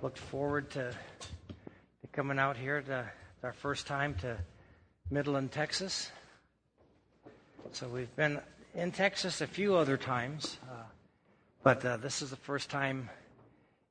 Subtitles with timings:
[0.00, 3.04] Looked forward to, to coming out here to
[3.42, 4.36] our first time to
[5.10, 6.10] Midland, Texas.
[7.72, 8.40] So we've been
[8.74, 10.82] in Texas a few other times, uh,
[11.62, 13.10] but uh, this is the first time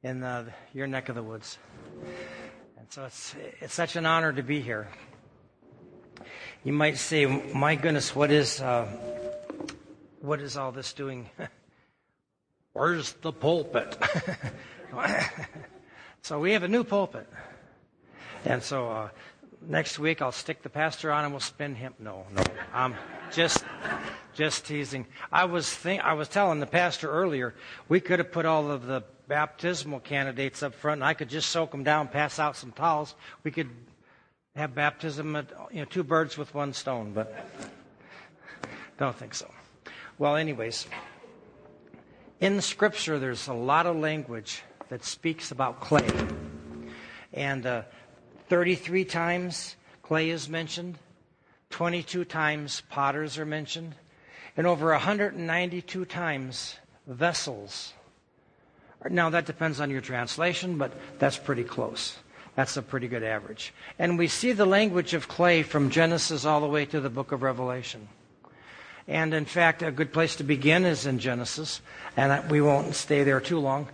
[0.03, 1.57] in uh, your neck of the woods.
[2.77, 4.87] And so it's, it's such an honor to be here.
[6.63, 8.85] You might say, my goodness, what is, uh,
[10.19, 11.29] what is all this doing?
[12.73, 13.97] Where's the pulpit?
[16.21, 17.27] so we have a new pulpit.
[18.45, 19.09] And so uh,
[19.67, 21.93] next week I'll stick the pastor on and we'll spin him.
[21.99, 22.43] No, no.
[22.73, 22.95] I'm
[23.31, 23.63] just,
[24.33, 25.05] just teasing.
[25.31, 27.53] I was think, I was telling the pastor earlier,
[27.89, 31.49] we could have put all of the baptismal candidates up front and I could just
[31.49, 33.15] soak them down, pass out some towels.
[33.43, 33.69] We could
[34.55, 37.33] have baptism at, you know, two birds with one stone, but
[38.97, 39.49] don't think so.
[40.17, 40.87] Well, anyways,
[42.41, 46.09] in scripture, there's a lot of language that speaks about clay.
[47.31, 47.83] And uh,
[48.49, 50.97] 33 times clay is mentioned,
[51.69, 53.95] 22 times potters are mentioned,
[54.57, 56.75] and over 192 times
[57.07, 57.93] vessels.
[59.09, 62.17] Now, that depends on your translation, but that's pretty close.
[62.55, 63.73] That's a pretty good average.
[63.97, 67.31] And we see the language of clay from Genesis all the way to the book
[67.31, 68.09] of Revelation.
[69.07, 71.81] And in fact, a good place to begin is in Genesis,
[72.15, 73.89] and we won't stay there too long.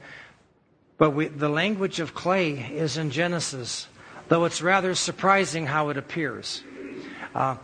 [0.97, 3.87] But we, the language of clay is in Genesis
[4.27, 6.63] though it's rather surprising how it appears.
[7.33, 7.55] Uh,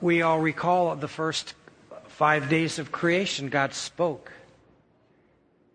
[0.00, 1.54] we all recall the first
[2.08, 4.32] five days of creation, God spoke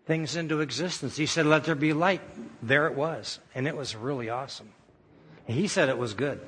[0.06, 1.16] things into existence.
[1.16, 2.20] He said, Let there be light.
[2.62, 3.38] There it was.
[3.54, 4.70] And it was really awesome.
[5.46, 6.40] He said it was good.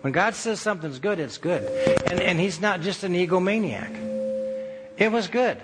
[0.00, 1.62] When God says something's good, it's good.
[2.10, 3.94] And, and He's not just an egomaniac.
[4.96, 5.58] It was good.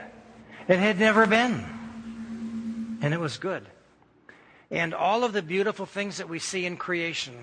[0.68, 2.98] It had never been.
[3.02, 3.64] And it was good.
[4.70, 7.34] And all of the beautiful things that we see in creation,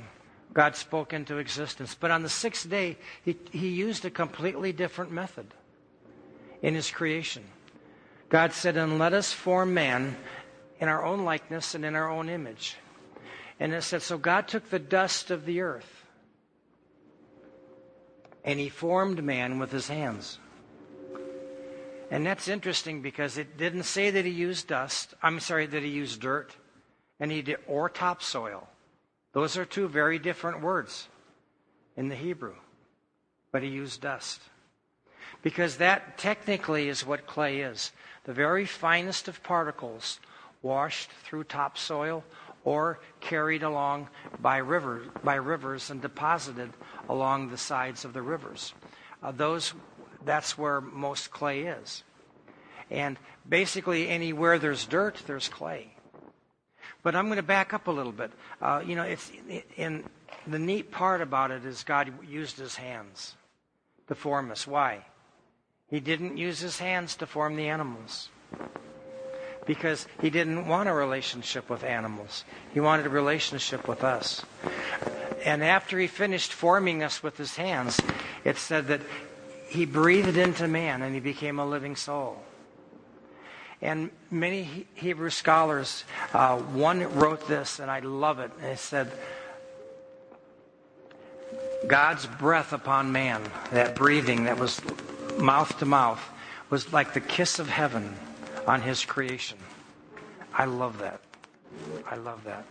[0.53, 1.95] God spoke into existence.
[1.97, 5.47] But on the sixth day, he, he used a completely different method
[6.61, 7.43] in his creation.
[8.29, 10.15] God said, And let us form man
[10.79, 12.75] in our own likeness and in our own image.
[13.59, 15.92] And it said, So God took the dust of the earth
[18.43, 20.39] and he formed man with his hands.
[22.11, 25.13] And that's interesting because it didn't say that he used dust.
[25.23, 26.55] I'm sorry, that he used dirt
[27.19, 28.67] and he did, or topsoil.
[29.31, 31.07] Those are two very different words
[31.95, 32.55] in the Hebrew.
[33.51, 34.41] But he used dust.
[35.41, 37.91] Because that technically is what clay is
[38.25, 40.19] the very finest of particles
[40.61, 42.23] washed through topsoil
[42.63, 44.07] or carried along
[44.39, 44.61] by,
[45.23, 46.71] by rivers and deposited
[47.09, 48.73] along the sides of the rivers.
[49.21, 49.73] Uh, those,
[50.25, 52.03] that's where most clay is.
[52.89, 55.93] And basically, anywhere there's dirt, there's clay.
[57.01, 58.31] But I'm going to back up a little bit.
[58.61, 59.31] Uh, you know, it's
[59.75, 60.03] in
[60.47, 63.35] the neat part about it is God used His hands
[64.07, 64.67] to form us.
[64.67, 65.05] Why?
[65.89, 68.29] He didn't use His hands to form the animals
[69.65, 72.43] because He didn't want a relationship with animals.
[72.73, 74.43] He wanted a relationship with us.
[75.45, 77.99] And after He finished forming us with His hands,
[78.43, 79.01] it said that
[79.69, 82.41] He breathed into man and he became a living soul.
[83.81, 88.49] And many Hebrew scholars, uh, one wrote this, and I love it.
[88.61, 89.11] And it said,
[91.85, 93.41] God's breath upon man,
[93.71, 94.79] that breathing that was
[95.37, 96.23] mouth to mouth,
[96.69, 98.15] was like the kiss of heaven
[98.67, 99.57] on his creation.
[100.53, 101.21] I love that.
[102.09, 102.65] I love that.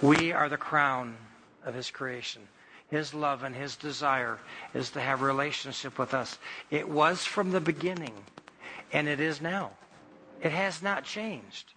[0.00, 1.16] We are the crown
[1.64, 2.42] of his creation.
[2.90, 4.38] His love and his desire
[4.74, 6.38] is to have relationship with us.
[6.70, 8.14] It was from the beginning,
[8.92, 9.70] and it is now.
[10.42, 11.72] It has not changed.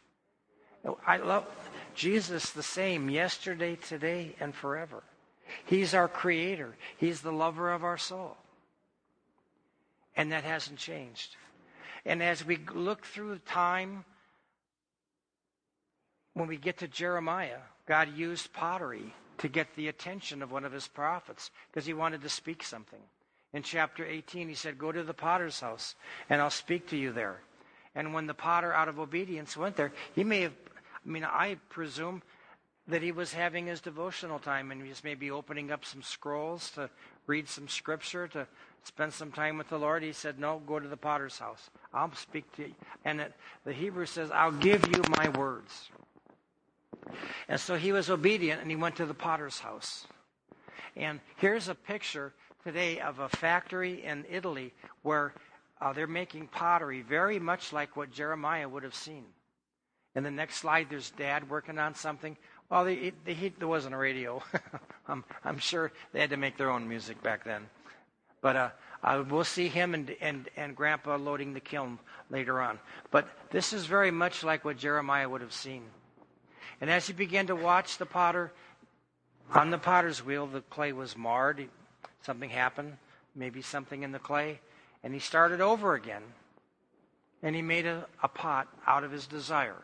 [1.07, 1.45] I love
[1.95, 5.03] Jesus the same yesterday, today, and forever.
[5.65, 6.75] He's our creator.
[6.97, 8.35] He's the lover of our soul.
[10.17, 11.35] And that hasn't changed.
[12.05, 14.05] And as we look through time,
[16.33, 20.71] when we get to Jeremiah, God used pottery to get the attention of one of
[20.71, 22.99] his prophets because he wanted to speak something.
[23.53, 25.95] In chapter 18, he said, Go to the potter's house
[26.29, 27.39] and I'll speak to you there.
[27.95, 30.53] And when the potter, out of obedience, went there, he may have,
[31.05, 32.21] I mean, I presume
[32.87, 36.69] that he was having his devotional time and he was maybe opening up some scrolls
[36.71, 36.89] to
[37.25, 38.47] read some scripture, to
[38.85, 40.03] spend some time with the Lord.
[40.03, 41.69] He said, No, go to the potter's house.
[41.93, 42.75] I'll speak to you.
[43.03, 43.33] And it,
[43.65, 45.89] the Hebrew says, I'll give you my words.
[47.47, 50.07] And so he was obedient and he went to the potter's house.
[50.95, 52.33] And here's a picture
[52.63, 54.73] today of a factory in Italy
[55.03, 55.33] where
[55.81, 59.25] uh, they're making pottery very much like what Jeremiah would have seen.
[60.15, 62.37] In the next slide, there's dad working on something.
[62.69, 63.11] Well, he,
[63.59, 64.41] there wasn't a radio.
[65.07, 67.67] I'm, I'm sure they had to make their own music back then.
[68.45, 68.69] But uh,
[69.03, 71.97] uh, we'll see him and, and, and Grandpa loading the kiln
[72.29, 72.77] later on.
[73.09, 75.81] But this is very much like what Jeremiah would have seen.
[76.79, 78.51] And as he began to watch the potter,
[79.51, 81.67] on the potter's wheel, the clay was marred.
[82.21, 82.97] Something happened,
[83.33, 84.59] maybe something in the clay.
[85.03, 86.21] And he started over again.
[87.41, 89.81] And he made a, a pot out of his desire.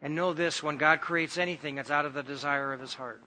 [0.00, 3.22] And know this when God creates anything, it's out of the desire of his heart.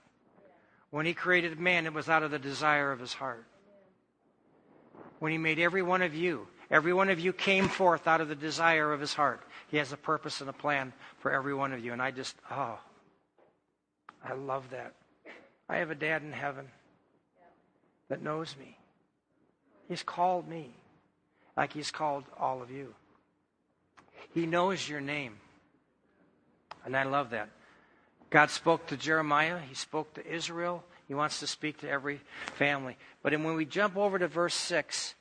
[0.90, 3.44] When he created man, it was out of the desire of his heart.
[5.20, 8.28] When he made every one of you, every one of you came forth out of
[8.28, 9.42] the desire of his heart.
[9.68, 11.92] He has a purpose and a plan for every one of you.
[11.92, 12.78] And I just, oh,
[14.24, 14.94] I love that.
[15.68, 16.66] I have a dad in heaven
[18.08, 18.76] that knows me.
[19.88, 20.70] He's called me
[21.56, 22.94] like he's called all of you.
[24.34, 25.36] He knows your name.
[26.84, 27.50] And I love that.
[28.30, 32.20] God spoke to Jeremiah, he spoke to Israel, he wants to speak to every
[32.54, 32.96] family.
[33.22, 35.14] But when we jump over to verse 6,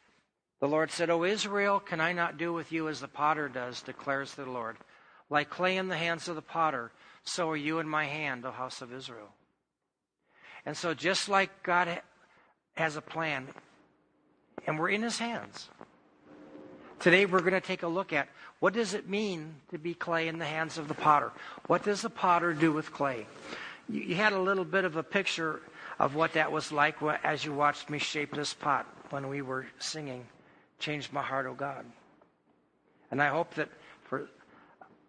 [0.60, 3.82] the Lord said, O Israel, can I not do with you as the potter does,
[3.82, 4.78] declares the Lord?
[5.30, 6.92] Like clay in the hands of the potter,
[7.24, 9.30] so are you in my hand, O house of Israel.
[10.66, 12.02] And so, just like God
[12.76, 13.48] has a plan,
[14.68, 15.70] and we're in his hands,
[17.00, 18.28] Today we're going to take a look at
[18.60, 21.32] what does it mean to be clay in the hands of the potter?
[21.68, 23.26] What does the potter do with clay?
[23.88, 25.62] You, had a little bit of a picture
[25.98, 29.66] of what that was like as you watched me shape this pot when we were
[29.80, 30.26] singing,
[30.80, 31.86] Change My Heart, O God.
[33.12, 33.70] And I hope that
[34.04, 34.28] for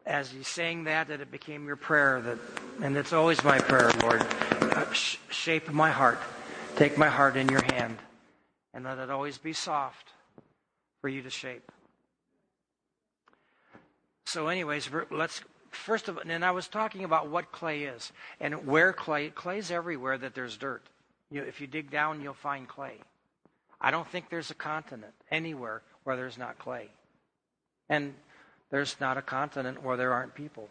[0.07, 2.21] as you sang that, that it became your prayer.
[2.21, 2.39] That,
[2.83, 4.23] and it's always my prayer, Lord.
[4.23, 6.19] Uh, sh- shape my heart.
[6.77, 7.99] Take my heart in your hand.
[8.73, 10.09] And let it always be soft
[11.01, 11.71] for you to shape.
[14.25, 18.67] So, anyways, let's first of all, and I was talking about what clay is and
[18.67, 20.83] where clay clay's everywhere that there's dirt.
[21.31, 22.95] You, know, if you dig down, you'll find clay.
[23.81, 26.89] I don't think there's a continent anywhere where there's not clay,
[27.89, 28.15] and
[28.71, 30.69] there's not a continent where there aren't people.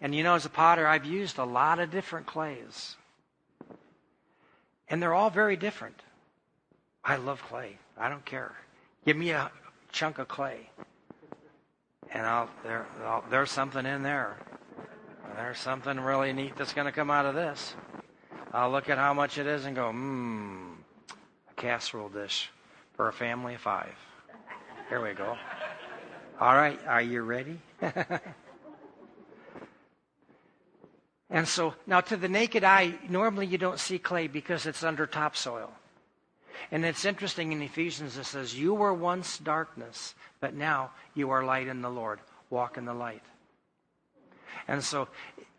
[0.00, 2.96] And you know, as a potter, I've used a lot of different clays,
[4.88, 6.02] and they're all very different.
[7.04, 7.78] I love clay.
[7.96, 8.52] I don't care.
[9.04, 9.50] Give me a
[9.92, 10.68] chunk of clay
[12.12, 14.36] and I'll, there, I'll, there's something in there.
[15.36, 17.74] There's something really neat that's going to come out of this.
[18.52, 20.76] I'll look at how much it is and go, mmm,
[21.50, 22.50] a casserole dish
[22.94, 23.94] for a family of five.
[24.88, 25.36] Here we go.
[26.40, 27.58] All right, are you ready?
[31.30, 35.06] and so now to the naked eye, normally you don't see clay because it's under
[35.06, 35.72] topsoil.
[36.70, 41.44] And it's interesting in Ephesians, it says, You were once darkness, but now you are
[41.44, 42.20] light in the Lord.
[42.50, 43.22] Walk in the light.
[44.68, 45.08] And so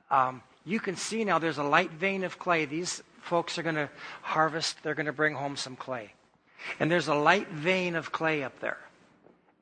[0.09, 2.65] um, you can see now there's a light vein of clay.
[2.65, 3.89] These folks are going to
[4.21, 6.13] harvest, they're going to bring home some clay.
[6.79, 8.77] And there's a light vein of clay up there.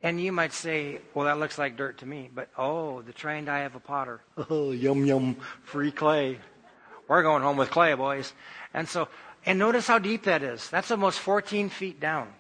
[0.04, 2.30] And you might say, well, that looks like dirt to me.
[2.34, 4.22] But oh, the trained eye of a potter.
[4.50, 6.40] Oh, yum, yum, free clay.
[7.08, 8.34] We're going home with clay, boys.
[8.74, 9.08] And so
[9.45, 10.69] and notice how deep that is.
[10.69, 12.33] That's almost 14 feet down.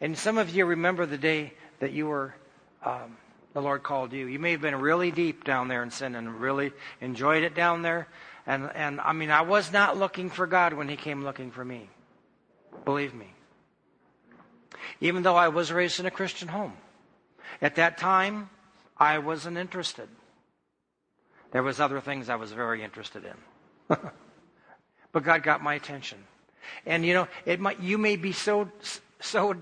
[0.00, 2.34] And some of you remember the day that you were,
[2.84, 3.16] um,
[3.54, 4.26] the Lord called you.
[4.26, 7.82] You may have been really deep down there in sin and really enjoyed it down
[7.82, 8.08] there.
[8.46, 11.64] And, and I mean, I was not looking for God when He came looking for
[11.64, 11.88] me.
[12.84, 13.32] Believe me.
[15.00, 16.74] Even though I was raised in a Christian home.
[17.62, 18.50] At that time,
[18.98, 20.08] I wasn't interested.
[21.52, 23.96] There was other things I was very interested in.
[25.14, 26.18] but God got my attention.
[26.84, 28.68] And you know, it might you may be so
[29.20, 29.54] so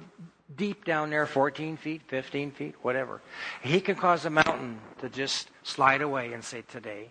[0.56, 3.21] deep down there, 14 feet, 15 feet, whatever.
[3.62, 7.11] He can cause a mountain to just slide away and say, "Today,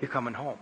[0.00, 0.58] you're coming home.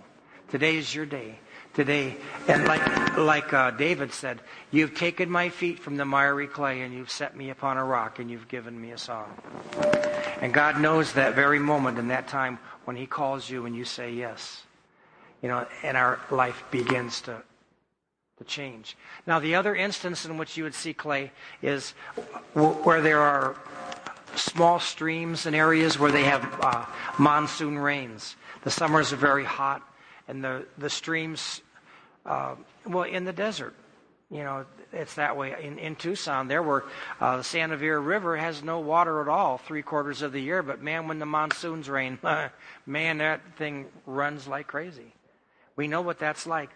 [0.49, 1.39] Today is your day."
[1.73, 2.17] Today,
[2.49, 4.41] and like like uh, David said,
[4.73, 8.19] you've taken my feet from the miry clay and you've set me upon a rock
[8.19, 9.31] and you've given me a song.
[10.41, 13.85] And God knows that very moment and that time when He calls you and you
[13.85, 14.65] say yes
[15.43, 17.43] you know, and our life begins to,
[18.39, 18.97] to change.
[19.27, 21.33] Now, the other instance in which you would see clay
[21.63, 21.91] is
[22.55, 23.57] where there are
[24.35, 26.85] small streams and areas where they have uh,
[27.19, 28.37] monsoon rains.
[28.63, 29.83] The summers are very hot,
[30.29, 31.63] and the, the streams,
[32.27, 32.55] uh,
[32.87, 33.75] well, in the desert,
[34.31, 35.55] you know, it's that way.
[35.61, 36.85] In, in Tucson, there were
[37.21, 40.63] uh, the Santa Vera River has no water at all three quarters of the year,
[40.63, 42.19] but man, when the monsoons rain,
[42.87, 45.13] man, that thing runs like crazy.
[45.81, 46.69] We know what that's like.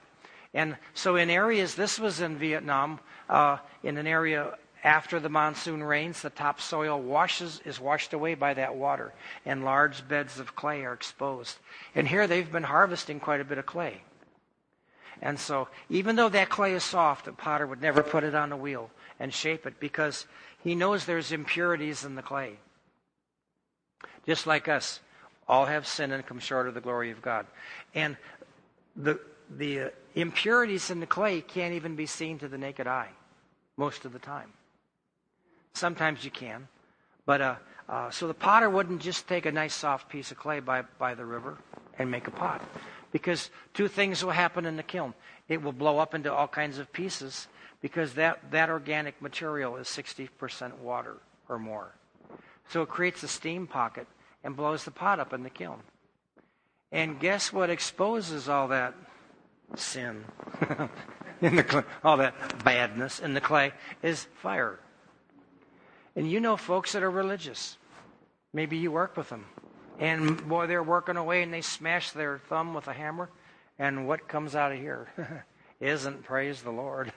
[0.55, 5.83] And so, in areas, this was in Vietnam, uh, in an area after the monsoon
[5.83, 9.13] rains, the topsoil washes, is washed away by that water,
[9.45, 11.59] and large beds of clay are exposed.
[11.95, 14.01] And here they've been harvesting quite a bit of clay.
[15.21, 18.53] And so, even though that clay is soft, the potter would never put it on
[18.53, 18.89] a wheel
[19.21, 20.25] and shape it because
[20.63, 22.57] he knows there's impurities in the clay.
[24.25, 25.01] Just like us,
[25.47, 27.47] all have sinned and come short of the glory of God.
[27.95, 28.17] And
[28.97, 29.21] the,
[29.57, 33.11] the impurities in the clay can't even be seen to the naked eye
[33.77, 34.53] most of the time.
[35.75, 36.69] Sometimes you can.
[37.27, 37.55] But uh,
[37.89, 41.15] uh, so the potter wouldn't just take a nice soft piece of clay by, by
[41.15, 41.59] the river
[41.99, 42.63] and make a pot.
[43.13, 45.15] Because two things will happen in the kiln.
[45.49, 47.49] It will blow up into all kinds of pieces
[47.81, 51.17] because that, that organic material is 60% water
[51.49, 51.95] or more.
[52.71, 54.07] So it creates a steam pocket
[54.43, 55.81] and blows the pot up in the kiln.
[56.95, 58.95] And guess what exposes all that
[59.75, 60.25] sin
[61.41, 64.79] in the all that badness in the clay is fire.
[66.15, 67.79] And you know folks that are religious.
[68.53, 69.45] Maybe you work with them.
[69.99, 73.29] And boy, they're working away and they smash their thumb with a hammer.
[73.77, 75.45] And what comes out of here
[75.81, 77.13] isn't praise the Lord.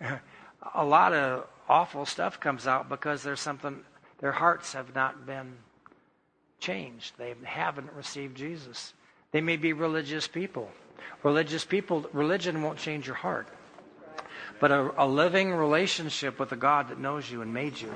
[0.74, 3.84] a lot of awful stuff comes out because there's something,
[4.18, 5.54] their hearts have not been
[6.60, 7.14] changed.
[7.18, 8.92] They haven't received Jesus.
[9.32, 10.70] They may be religious people.
[11.22, 13.48] Religious people, religion won't change your heart.
[14.58, 17.92] But a, a living relationship with a God that knows you and made you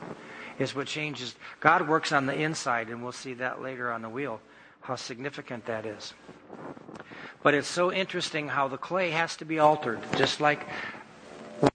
[0.58, 1.34] is what changes.
[1.60, 4.40] God works on the inside, and we'll see that later on the wheel,
[4.80, 6.14] how significant that is.
[7.42, 10.66] But it's so interesting how the clay has to be altered, just like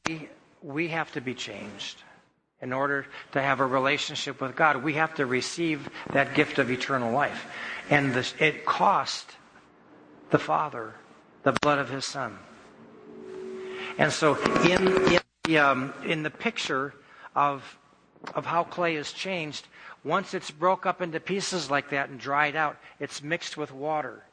[0.07, 0.29] we,
[0.63, 2.03] we have to be changed.
[2.61, 6.69] In order to have a relationship with God, we have to receive that gift of
[6.69, 7.47] eternal life.
[7.89, 9.31] And this, it cost
[10.29, 10.93] the Father
[11.43, 12.37] the blood of His Son.
[13.97, 16.93] And so, in, in, the, um, in the picture
[17.35, 17.77] of,
[18.35, 19.67] of how clay is changed,
[20.03, 24.23] once it's broke up into pieces like that and dried out, it's mixed with water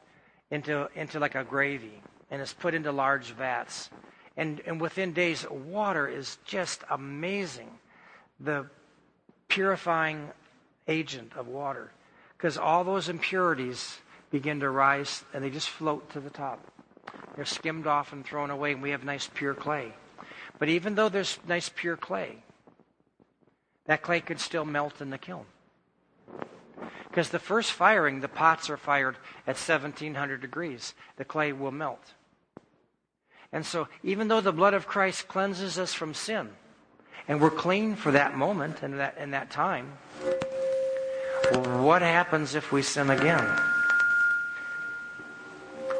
[0.51, 3.89] into, into like a gravy and it's put into large vats.
[4.35, 7.69] And, and within days, water is just amazing.
[8.39, 8.67] The
[9.47, 10.29] purifying
[10.87, 11.91] agent of water.
[12.37, 13.97] Because all those impurities
[14.29, 16.59] begin to rise and they just float to the top.
[17.35, 19.93] They're skimmed off and thrown away, and we have nice pure clay.
[20.59, 22.37] But even though there's nice pure clay,
[23.85, 25.45] that clay could still melt in the kiln.
[27.09, 29.15] Because the first firing, the pots are fired
[29.45, 30.93] at 1700 degrees.
[31.15, 32.13] The clay will melt.
[33.51, 36.49] And so, even though the blood of Christ cleanses us from sin,
[37.27, 39.91] and we're clean for that moment and that, in that time,
[41.51, 43.45] what happens if we sin again?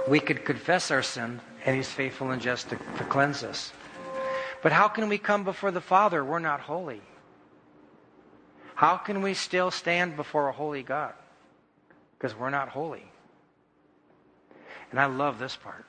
[0.07, 3.73] we could confess our sin, and He's faithful and just to, to cleanse us.
[4.63, 6.23] But how can we come before the Father?
[6.23, 7.01] We're not holy.
[8.75, 11.13] How can we still stand before a holy God?
[12.17, 13.05] Because we're not holy.
[14.91, 15.85] And I love this part.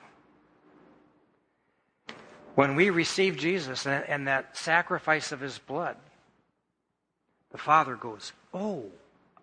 [2.59, 5.95] When we receive Jesus and, that sacrifice of his blood,
[7.53, 8.83] the Father goes, Oh,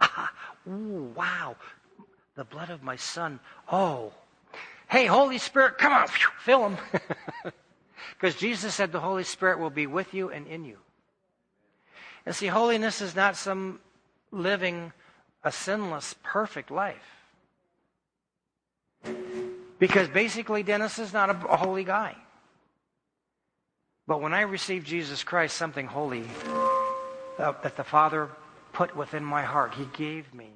[0.03, 0.31] ah,
[0.69, 1.57] ooh, wow,
[2.35, 3.41] the blood of my Son.
[3.73, 4.13] Oh,
[4.89, 6.09] Hey, Holy Spirit, come on,
[6.41, 6.77] fill him.
[8.13, 10.77] Because Jesus said the Holy Spirit will be with you and in you.
[12.27, 13.81] And see, holiness is not some
[14.31, 14.93] living
[15.43, 17.25] a sinless, perfect life.
[19.79, 22.15] Because basically, Dennis is not a holy guy.
[24.07, 26.25] But when I received Jesus Christ, something holy
[27.39, 28.29] uh, that the Father
[28.73, 30.51] put within my heart, He gave me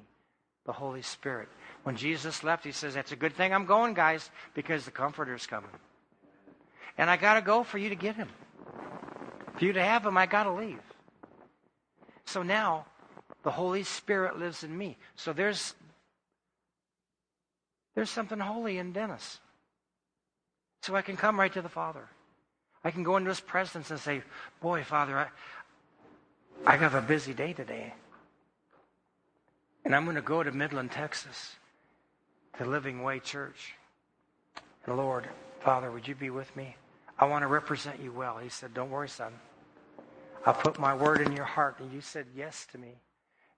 [0.65, 1.49] the Holy Spirit.
[1.83, 5.47] When Jesus left, he says, That's a good thing I'm going, guys, because the Comforter's
[5.47, 5.71] coming.
[6.97, 8.29] And I got to go for you to get him.
[9.57, 10.81] For you to have him, I got to leave.
[12.25, 12.85] So now,
[13.43, 14.97] the Holy Spirit lives in me.
[15.15, 15.73] So there's
[17.95, 19.39] there's something holy in Dennis.
[20.83, 22.07] So I can come right to the Father.
[22.83, 24.23] I can go into his presence and say,
[24.61, 25.27] Boy, Father, I,
[26.65, 27.93] I have a busy day today.
[29.85, 31.55] And I'm going to go to Midland, Texas
[32.57, 33.75] to Living Way Church.
[34.85, 35.27] And Lord,
[35.61, 36.75] Father, would you be with me?
[37.19, 38.37] I want to represent you well.
[38.37, 39.33] He said, Don't worry, son.
[40.45, 41.79] I'll put my word in your heart.
[41.79, 42.93] And you said yes to me.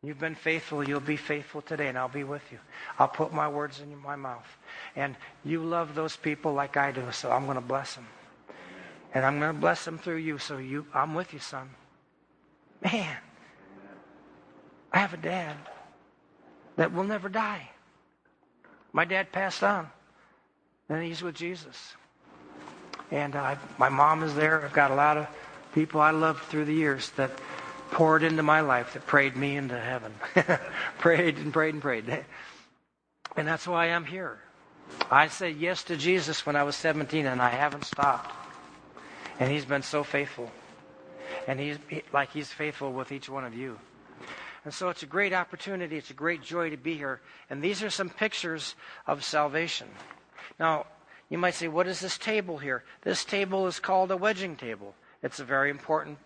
[0.01, 0.86] You've been faithful.
[0.86, 2.60] You'll be faithful today, and I'll be with you.
[3.00, 4.58] I'll put my words in my mouth.
[4.98, 5.15] And
[5.46, 8.06] you love those people like I do, so I'm going to bless them.
[9.13, 11.70] And I'm going to bless them through you, so you, I'm with you, son.
[12.84, 13.15] Man,
[14.91, 15.55] I have a dad
[16.75, 17.70] that will never die.
[18.91, 19.88] My dad passed on,
[20.89, 21.96] and he's with Jesus.
[23.12, 24.63] And uh, my mom is there.
[24.65, 25.27] I've got a lot of
[25.74, 27.32] people I loved through the years that
[27.91, 30.13] poured into my life, that prayed me into heaven.
[30.98, 32.25] prayed and prayed and prayed.
[33.38, 34.39] And that's why I'm here.
[35.10, 38.42] I said yes to Jesus when I was 17, and I haven't stopped.
[39.39, 40.51] And He's been so faithful.
[41.47, 41.77] And He's
[42.11, 43.79] like He's faithful with each one of you.
[44.65, 45.97] And so it's a great opportunity.
[45.97, 47.19] It's a great joy to be here.
[47.49, 48.75] And these are some pictures
[49.05, 49.87] of salvation.
[50.59, 50.85] Now,
[51.29, 52.83] you might say, what is this table here?
[53.01, 54.95] This table is called a wedging table.
[55.21, 56.19] It's a very important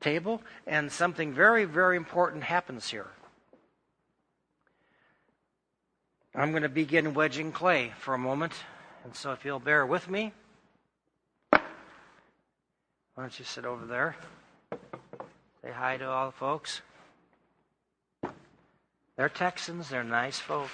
[0.00, 3.08] table, and something very, very important happens here.
[6.34, 8.52] I'm going to begin wedging clay for a moment,
[9.04, 10.32] and so if you'll bear with me,
[13.22, 14.16] don't you sit over there?
[15.62, 16.82] Say hi to all the folks.
[19.16, 20.68] They're Texans, they're nice folk.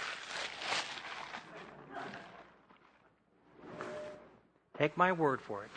[4.76, 5.70] Take my word for it.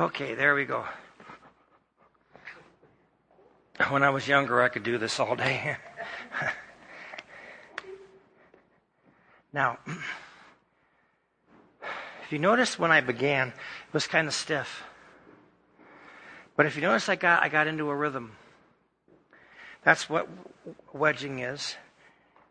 [0.00, 0.86] Okay, there we go.
[3.90, 5.76] When I was younger, I could do this all day.
[9.52, 9.76] now,
[12.24, 14.84] if you notice when I began, it was kind of stiff.
[16.56, 18.32] But if you notice, I got, I got into a rhythm.
[19.84, 20.30] That's what
[20.94, 21.76] wedging is.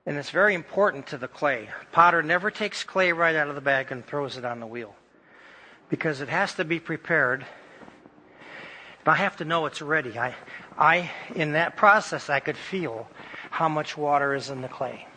[0.05, 1.69] And it's very important to the clay.
[1.91, 4.93] Potter never takes clay right out of the bag and throws it on the wheel
[5.89, 7.45] because it has to be prepared.
[9.05, 10.19] I have to know it's ready.
[10.19, 10.35] I,
[10.77, 13.07] I, in that process, I could feel
[13.49, 15.07] how much water is in the clay.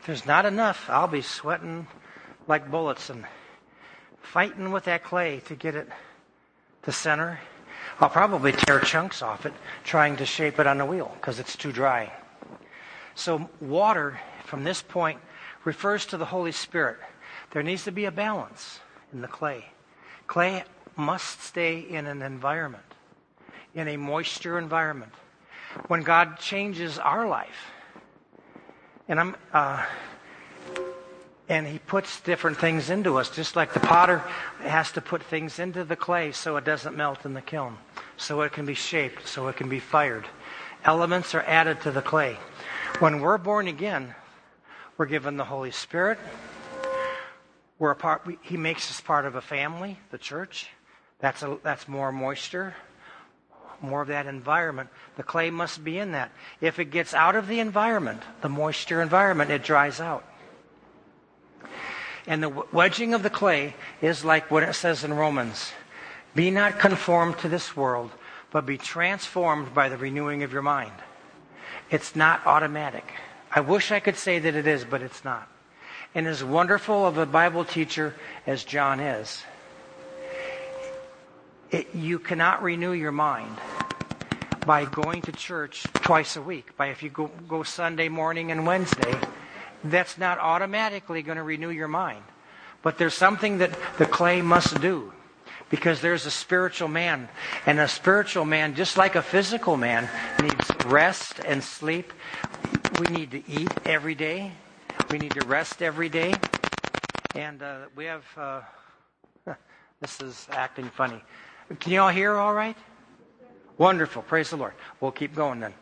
[0.00, 1.88] If there's not enough, I'll be sweating
[2.46, 3.24] like bullets and
[4.22, 5.88] fighting with that clay to get it
[6.84, 7.40] to center.
[7.98, 11.56] I'll probably tear chunks off it trying to shape it on the wheel because it's
[11.56, 12.12] too dry.
[13.16, 15.18] So, water from this point
[15.64, 16.98] refers to the Holy Spirit.
[17.50, 18.78] There needs to be a balance
[19.16, 19.64] in the clay.
[20.26, 20.62] Clay
[20.94, 22.84] must stay in an environment,
[23.74, 25.12] in a moisture environment.
[25.88, 27.72] When God changes our life,
[29.08, 29.84] and I'm, uh,
[31.48, 34.18] and He puts different things into us, just like the potter
[34.60, 37.78] has to put things into the clay so it doesn't melt in the kiln,
[38.18, 40.26] so it can be shaped, so it can be fired.
[40.84, 42.36] Elements are added to the clay.
[42.98, 44.14] When we're born again,
[44.98, 46.18] we're given the Holy Spirit,
[47.78, 50.68] we're a part, he makes us part of a family, the church.
[51.18, 52.74] That's, a, that's more moisture,
[53.80, 54.88] more of that environment.
[55.16, 56.30] The clay must be in that.
[56.60, 60.24] If it gets out of the environment, the moisture environment, it dries out.
[62.26, 65.72] And the wedging of the clay is like what it says in Romans
[66.34, 68.10] Be not conformed to this world,
[68.50, 70.92] but be transformed by the renewing of your mind.
[71.90, 73.04] It's not automatic.
[73.50, 75.48] I wish I could say that it is, but it's not
[76.16, 78.14] and as wonderful of a Bible teacher
[78.46, 79.44] as John is,
[81.70, 83.54] it, you cannot renew your mind
[84.64, 86.74] by going to church twice a week.
[86.78, 89.14] By if you go, go Sunday morning and Wednesday,
[89.84, 92.24] that's not automatically going to renew your mind.
[92.80, 95.12] But there's something that the clay must do
[95.68, 97.28] because there's a spiritual man.
[97.66, 100.08] And a spiritual man, just like a physical man,
[100.40, 102.10] needs rest and sleep.
[102.98, 104.52] We need to eat every day.
[105.10, 106.34] We need to rest every day.
[107.36, 108.60] And uh, we have, uh,
[110.00, 111.22] this is acting funny.
[111.78, 112.76] Can you all hear all right?
[113.78, 114.22] Wonderful.
[114.22, 114.72] Praise the Lord.
[115.00, 115.74] We'll keep going then.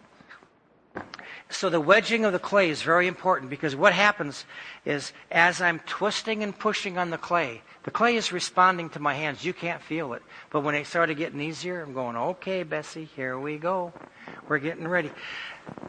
[1.48, 4.44] So the wedging of the clay is very important because what happens
[4.84, 9.14] is as I'm twisting and pushing on the clay, the clay is responding to my
[9.14, 9.44] hands.
[9.44, 10.22] You can't feel it.
[10.50, 13.92] But when it started getting easier, I'm going, okay, Bessie, here we go.
[14.48, 15.12] We're getting ready.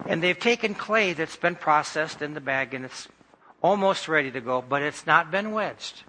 [0.05, 3.07] And they've taken clay that's been processed in the bag and it's
[3.61, 6.03] almost ready to go, but it's not been wedged.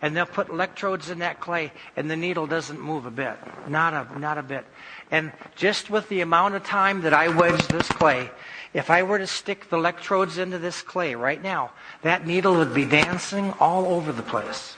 [0.00, 3.36] And they'll put electrodes in that clay, and the needle doesn't move a bit.
[3.68, 4.64] Not a, not a bit.
[5.10, 8.30] And just with the amount of time that I wedge this clay,
[8.72, 12.72] if I were to stick the electrodes into this clay right now, that needle would
[12.72, 14.76] be dancing all over the place.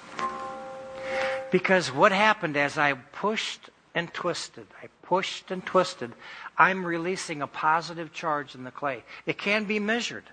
[1.50, 6.12] Because what happened as I pushed and twisted, I pushed and twisted,
[6.56, 9.04] I'm releasing a positive charge in the clay.
[9.26, 10.24] It can be measured.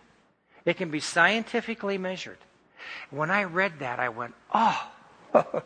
[0.70, 2.38] It can be scientifically measured.
[3.10, 4.92] When I read that, I went, oh,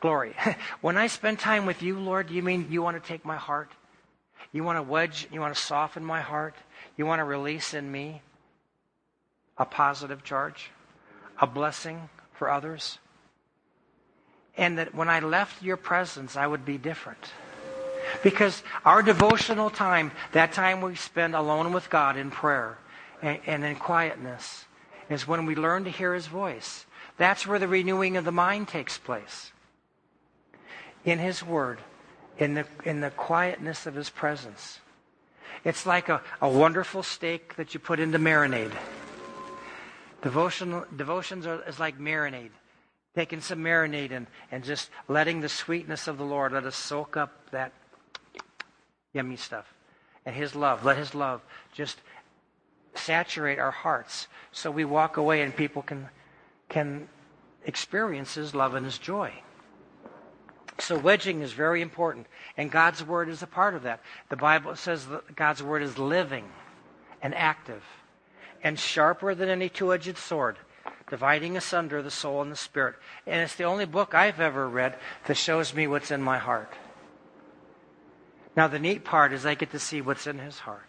[0.00, 0.34] glory.
[0.80, 3.70] when I spend time with you, Lord, you mean you want to take my heart?
[4.50, 6.56] You want to wedge, you want to soften my heart?
[6.96, 8.20] You want to release in me
[9.56, 10.72] a positive charge,
[11.40, 12.98] a blessing for others?
[14.56, 17.30] And that when I left your presence, I would be different.
[18.24, 22.76] Because our devotional time, that time we spend alone with God in prayer
[23.22, 24.64] and, and in quietness,
[25.08, 26.86] is when we learn to hear His voice.
[27.16, 29.52] That's where the renewing of the mind takes place.
[31.04, 31.78] In His Word,
[32.38, 34.80] in the, in the quietness of His presence.
[35.64, 38.72] It's like a, a wonderful steak that you put into marinade.
[40.22, 42.50] Devotion, devotions are, is like marinade.
[43.14, 47.16] Taking some marinade and, and just letting the sweetness of the Lord let us soak
[47.16, 47.72] up that
[49.12, 49.72] yummy stuff.
[50.24, 51.98] And His love, let His love just
[52.98, 56.08] saturate our hearts so we walk away and people can,
[56.68, 57.08] can
[57.64, 59.32] experience His love and His joy.
[60.80, 64.00] So wedging is very important, and God's Word is a part of that.
[64.28, 66.44] The Bible says that God's Word is living
[67.20, 67.82] and active
[68.62, 70.56] and sharper than any two edged sword,
[71.10, 72.96] dividing asunder the soul and the spirit.
[73.26, 76.72] And it's the only book I've ever read that shows me what's in my heart.
[78.56, 80.88] Now, the neat part is I get to see what's in his heart.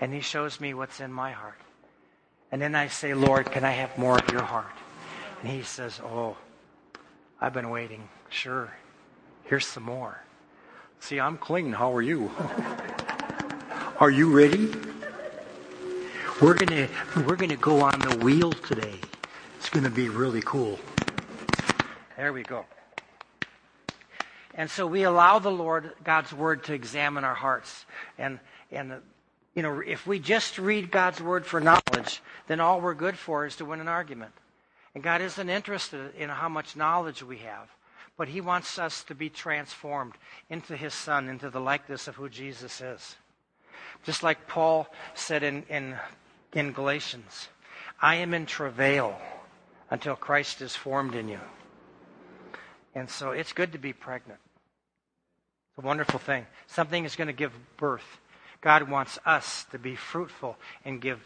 [0.00, 1.58] And he shows me what's in my heart.
[2.50, 4.72] And then I say, Lord, can I have more of your heart?
[5.42, 6.36] And he says, Oh,
[7.40, 8.08] I've been waiting.
[8.28, 8.72] Sure.
[9.44, 10.22] Here's some more.
[11.00, 11.72] See, I'm clean.
[11.72, 12.30] How are you?
[14.00, 14.70] are you ready?
[16.40, 16.88] We're gonna
[17.26, 18.94] we're gonna go on the wheel today.
[19.58, 20.78] It's gonna be really cool.
[22.16, 22.64] There we go.
[24.54, 27.86] And so we allow the Lord, God's Word, to examine our hearts.
[28.18, 29.00] And, and
[29.54, 33.46] you know, if we just read God's Word for knowledge, then all we're good for
[33.46, 34.32] is to win an argument.
[34.94, 37.68] And God isn't interested in how much knowledge we have,
[38.16, 40.14] but He wants us to be transformed
[40.48, 43.16] into His Son, into the likeness of who Jesus is.
[44.04, 45.96] Just like Paul said in, in,
[46.52, 47.48] in Galatians,
[48.00, 49.16] I am in travail
[49.90, 51.40] until Christ is formed in you.
[52.94, 54.40] And so it's good to be pregnant.
[55.70, 56.46] It's a wonderful thing.
[56.66, 58.18] Something is going to give birth.
[58.60, 61.20] God wants us to be fruitful and give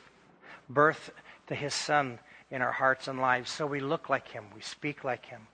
[0.68, 1.10] birth
[1.48, 2.18] to His Son
[2.50, 3.50] in our hearts and lives.
[3.50, 5.48] So we look like Him, we speak like Him,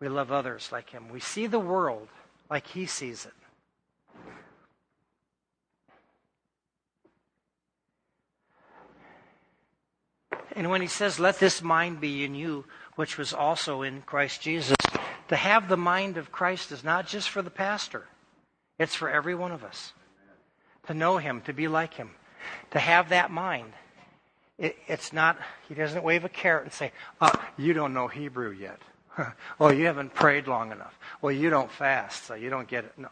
[0.00, 2.08] we love others like Him, we see the world
[2.48, 3.32] like He sees it.
[10.56, 14.40] And when he says, Let this mind be in you, which was also in Christ
[14.40, 14.76] Jesus,
[15.28, 18.06] to have the mind of Christ is not just for the pastor,
[18.78, 19.92] it's for every one of us.
[20.86, 22.10] To know him, to be like him,
[22.72, 23.72] to have that mind.
[24.58, 28.52] It, it's not, he doesn't wave a carrot and say, oh, you don't know Hebrew
[28.52, 28.78] yet.
[29.60, 30.98] oh, you haven't prayed long enough.
[31.20, 32.92] Well, you don't fast, so you don't get it.
[32.96, 33.08] No.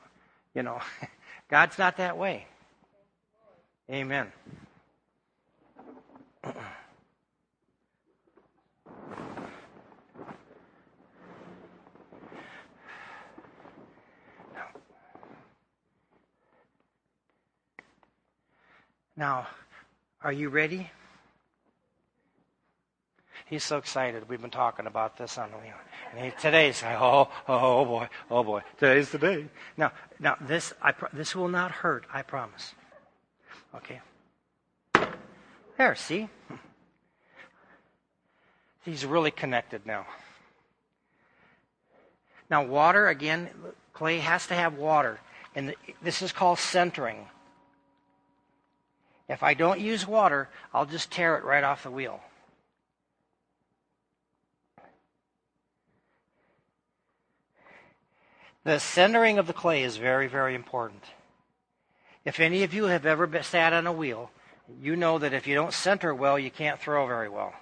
[0.54, 0.80] You know,
[1.48, 2.46] God's not that way.
[3.90, 4.32] Amen.
[19.16, 19.46] Now,
[20.22, 20.90] are you ready?
[23.46, 24.28] He's so excited.
[24.28, 25.58] We've been talking about this on the
[26.16, 29.46] and he, today's oh, oh oh boy oh boy today's the day.
[29.76, 32.06] Now now this I this will not hurt.
[32.12, 32.74] I promise.
[33.74, 34.00] Okay.
[35.76, 36.28] There, see.
[38.84, 40.06] He's really connected now.
[42.48, 43.50] Now water again.
[43.92, 45.20] Clay has to have water,
[45.54, 47.26] and this is called centering.
[49.28, 52.20] If I don't use water, I'll just tear it right off the wheel.
[58.64, 61.02] The centering of the clay is very, very important.
[62.24, 64.30] If any of you have ever sat on a wheel,
[64.80, 67.52] you know that if you don't center well, you can't throw very well.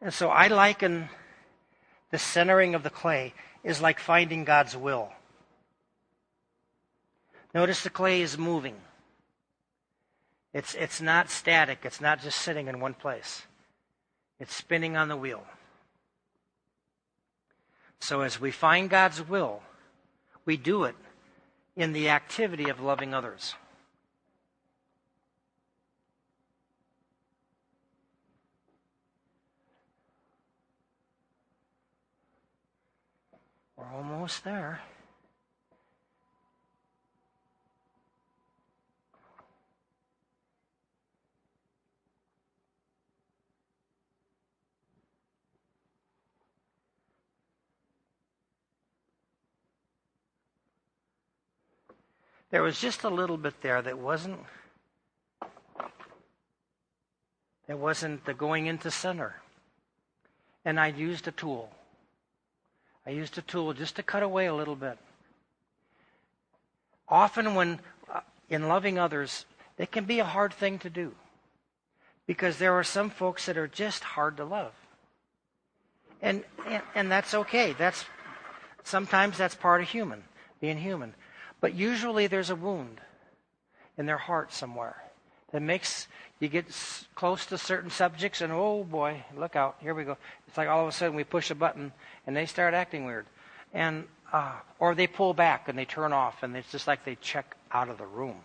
[0.00, 1.08] And so I liken
[2.10, 5.10] the centering of the clay is like finding God's will.
[7.54, 8.74] Notice the clay is moving.
[10.52, 11.80] It's, it's not static.
[11.84, 13.42] It's not just sitting in one place.
[14.40, 15.44] It's spinning on the wheel.
[18.00, 19.62] So as we find God's will,
[20.44, 20.96] we do it
[21.76, 23.54] in the activity of loving others.
[33.76, 34.80] We're almost there.
[52.54, 54.38] There was just a little bit there that wasn't
[57.66, 59.34] It wasn't the going into center.
[60.64, 61.72] And I used a tool.
[63.04, 64.98] I used a tool just to cut away a little bit.
[67.08, 67.80] Often, when
[68.12, 71.12] uh, in loving others, it can be a hard thing to do
[72.24, 74.74] because there are some folks that are just hard to love.
[76.22, 77.72] And, and, and that's okay.
[77.72, 78.04] That's
[78.84, 80.22] sometimes that's part of human,
[80.60, 81.14] being human.
[81.64, 83.00] But usually there's a wound
[83.96, 85.02] in their heart somewhere
[85.50, 86.66] that makes you get
[87.14, 90.18] close to certain subjects and oh boy, look out, here we go.
[90.46, 91.90] It's like all of a sudden we push a button
[92.26, 93.24] and they start acting weird.
[93.72, 97.14] And uh, or they pull back and they turn off and it's just like they
[97.14, 98.36] check out of the room.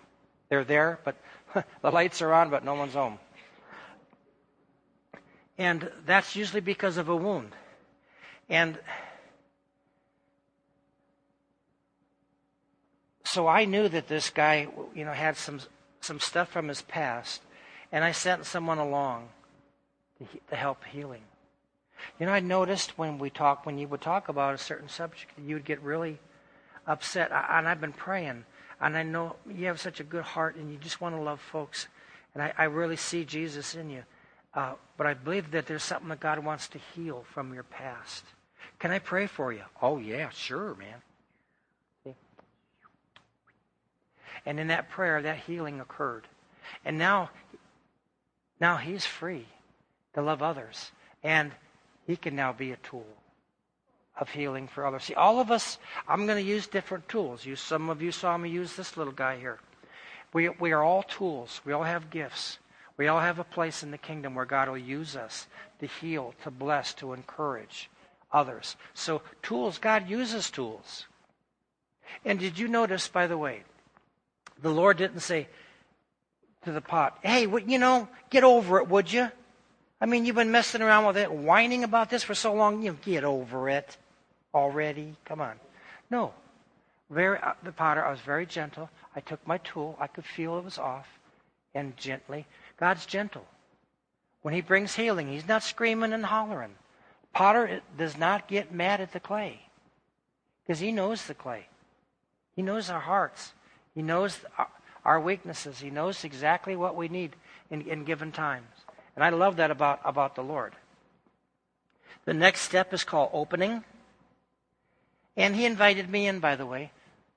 [0.47, 1.17] They're there, but
[1.81, 3.19] the lights are on, but no one's home.
[5.57, 7.53] And that's usually because of a wound.
[8.47, 8.79] And
[13.29, 15.59] so I knew that this guy, you know, had some
[16.01, 17.41] some stuff from his past,
[17.91, 19.29] and I sent someone along
[20.49, 21.21] to, help healing.
[22.19, 25.31] You know, I noticed when we talk, when you would talk about a certain subject,
[25.37, 26.17] you would get really
[26.87, 27.31] upset.
[27.31, 28.45] and I've been praying,
[28.81, 31.39] and I know you have such a good heart, and you just want to love
[31.39, 31.87] folks,
[32.33, 34.03] and I, I really see Jesus in you.
[34.53, 38.23] Uh, but I believe that there's something that God wants to heal from your past.
[38.79, 39.63] Can I pray for you?
[39.81, 41.03] Oh yeah, sure, man.
[44.49, 46.27] And in that prayer, that healing occurred.
[46.83, 47.29] And now,
[48.59, 49.45] now he's free
[50.15, 50.91] to love others.
[51.23, 51.51] And
[52.07, 53.05] he can now be a tool
[54.19, 55.03] of healing for others.
[55.03, 57.45] See, all of us, I'm going to use different tools.
[57.45, 59.59] You, some of you saw me use this little guy here.
[60.33, 61.61] We, we are all tools.
[61.63, 62.57] We all have gifts.
[62.97, 65.45] We all have a place in the kingdom where God will use us
[65.79, 67.87] to heal, to bless, to encourage
[68.33, 68.77] others.
[68.95, 71.05] So, tools, God uses tools.
[72.25, 73.61] And did you notice, by the way,
[74.61, 75.47] the Lord didn't say
[76.63, 79.29] to the pot, hey, you know, get over it, would you?
[80.01, 82.81] I mean, you've been messing around with it, whining about this for so long.
[82.81, 83.97] You know, get over it
[84.53, 85.15] already.
[85.25, 85.55] Come on.
[86.09, 86.33] No.
[87.09, 88.89] Very, uh, the potter, I was very gentle.
[89.15, 89.97] I took my tool.
[89.99, 91.07] I could feel it was off.
[91.73, 92.45] And gently.
[92.79, 93.45] God's gentle.
[94.41, 96.75] When he brings healing, he's not screaming and hollering.
[97.33, 99.59] Potter does not get mad at the clay
[100.63, 101.67] because he knows the clay.
[102.55, 103.53] He knows our hearts.
[103.95, 104.37] He knows
[105.03, 105.79] our weaknesses.
[105.79, 107.35] He knows exactly what we need
[107.69, 108.67] in, in given times.
[109.15, 110.73] And I love that about, about the Lord.
[112.25, 113.83] The next step is called opening.
[115.35, 116.91] And he invited me in, by the way.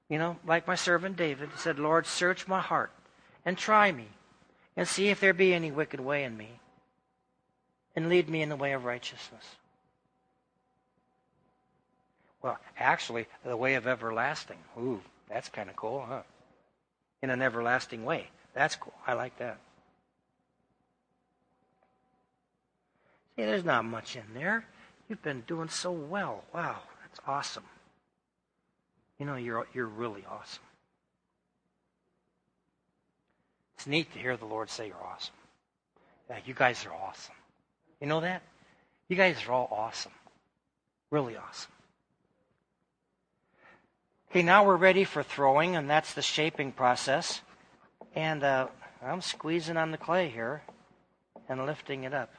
[0.09, 2.91] You know, like my servant David, said, Lord, search my heart
[3.45, 4.09] and try me
[4.77, 6.51] and see if there be any wicked way in me
[7.97, 9.45] and lead me in the way of righteousness.
[12.43, 14.59] Well, actually, the way of everlasting.
[14.79, 16.23] Ooh, that's kind of cool, huh?
[17.23, 18.27] In an everlasting way.
[18.55, 18.95] That's cool.
[19.07, 19.59] I like that.
[23.37, 24.65] See, there's not much in there.
[25.09, 26.45] You've been doing so well.
[26.53, 27.65] Wow, that's awesome.
[29.19, 30.63] You know, you're, you're really awesome.
[33.77, 35.35] It's neat to hear the Lord say you're awesome.
[36.29, 37.35] Yeah, you guys are awesome.
[38.01, 38.43] You know that?
[39.09, 40.13] You guys are all awesome.
[41.11, 41.73] Really awesome.
[44.33, 47.43] Okay, now we're ready for throwing, and that's the shaping process.
[48.15, 48.69] And uh,
[49.05, 50.63] I'm squeezing on the clay here
[51.51, 52.33] and lifting it up.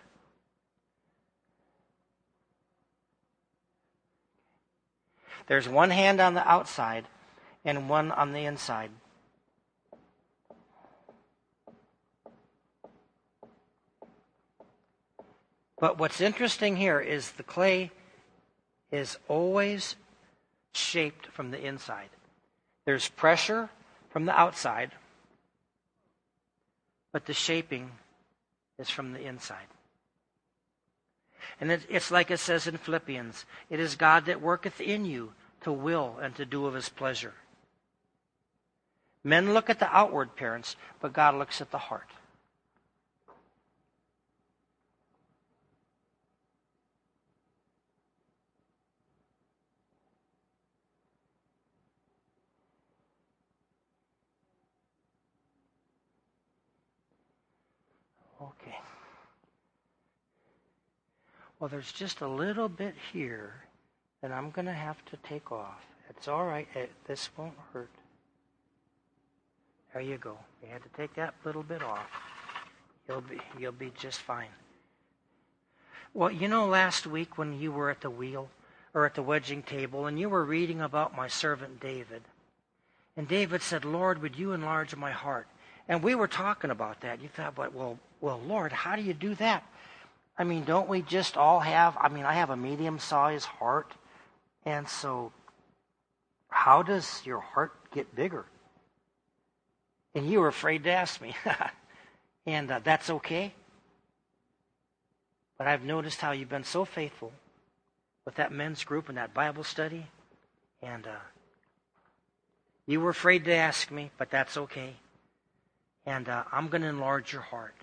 [5.46, 7.06] There's one hand on the outside
[7.64, 8.90] and one on the inside.
[15.80, 17.92] But what's interesting here is the clay
[18.92, 19.96] is always
[20.76, 22.10] shaped from the inside.
[22.86, 23.70] There's pressure
[24.10, 24.92] from the outside,
[27.12, 27.92] but the shaping
[28.80, 29.68] is from the inside.
[31.60, 35.72] And it's like it says in Philippians it is God that worketh in you to
[35.72, 37.34] will and to do of his pleasure.
[39.24, 42.10] Men look at the outward appearance, but God looks at the heart.
[58.44, 58.78] Okay.
[61.60, 63.54] Well, there's just a little bit here
[64.22, 65.86] that I'm going to have to take off.
[66.10, 66.68] It's all right.
[66.76, 67.90] It, this won't hurt.
[69.94, 70.38] There you go.
[70.62, 72.10] You had to take that little bit off.
[73.08, 74.48] You'll be you'll be just fine.
[76.14, 78.50] Well, you know last week when you were at the wheel
[78.94, 82.24] or at the wedging table and you were reading about my servant David
[83.18, 85.48] And David said, Lord, would you enlarge my heart?
[85.88, 87.22] And we were talking about that.
[87.22, 89.64] You thought, but well, well, Lord, how do you do that?
[90.38, 93.92] I mean, don't we just all have, I mean, I have a medium sized heart.
[94.66, 95.32] And so,
[96.50, 98.46] how does your heart get bigger?
[100.16, 101.36] And you were afraid to ask me.
[102.46, 103.54] and uh, that's okay.
[105.58, 107.32] But I've noticed how you've been so faithful
[108.26, 110.06] with that men's group and that Bible study.
[110.82, 111.24] And uh,
[112.86, 114.96] you were afraid to ask me, but that's okay.
[116.06, 117.74] And uh, I'm going to enlarge your heart.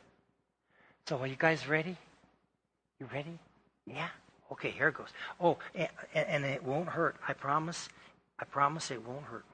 [1.09, 1.97] So, are you guys ready?
[3.01, 3.39] You ready?
[3.87, 4.09] Yeah?
[4.53, 5.09] Okay, here it goes.
[5.41, 7.17] Oh, and, and it won't hurt.
[7.27, 7.89] I promise.
[8.39, 9.45] I promise it won't hurt.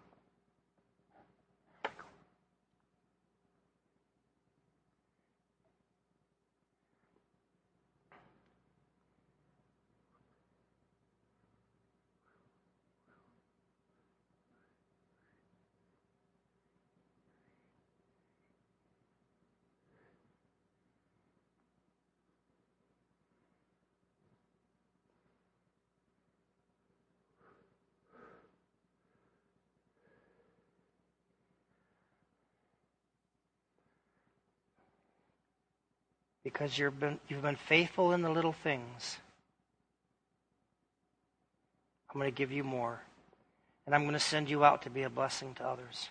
[36.47, 39.19] Because you've been, you've been faithful in the little things.
[42.09, 43.01] I'm going to give you more.
[43.85, 46.09] And I'm going to send you out to be a blessing to others.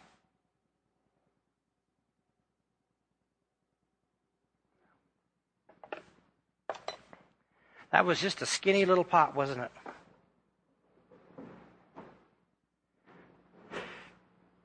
[7.93, 9.71] That was just a skinny little pot, wasn't it?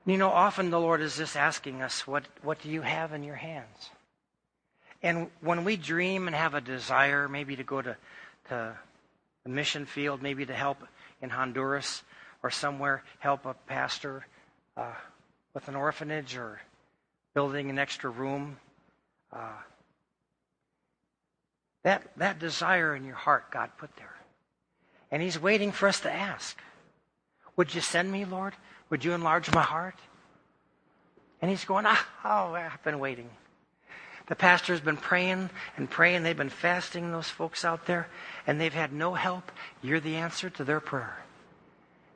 [0.05, 3.23] You know, often the Lord is just asking us, what, what do you have in
[3.23, 3.91] your hands?
[5.03, 7.97] And when we dream and have a desire, maybe to go to,
[8.49, 8.77] to
[9.43, 10.77] the mission field, maybe to help
[11.21, 12.03] in Honduras
[12.43, 14.25] or somewhere, help a pastor
[14.77, 14.93] uh,
[15.53, 16.61] with an orphanage or
[17.33, 18.57] building an extra room,
[19.33, 19.57] uh,
[21.83, 24.15] that, that desire in your heart, God put there.
[25.09, 26.57] And He's waiting for us to ask
[27.55, 28.53] Would you send me, Lord?
[28.89, 29.95] Would you enlarge my heart?
[31.41, 33.29] And He's going, ah, Oh, I've been waiting.
[34.31, 36.23] The pastor's been praying and praying.
[36.23, 38.07] They've been fasting, those folks out there,
[38.47, 39.51] and they've had no help.
[39.81, 41.17] You're the answer to their prayer.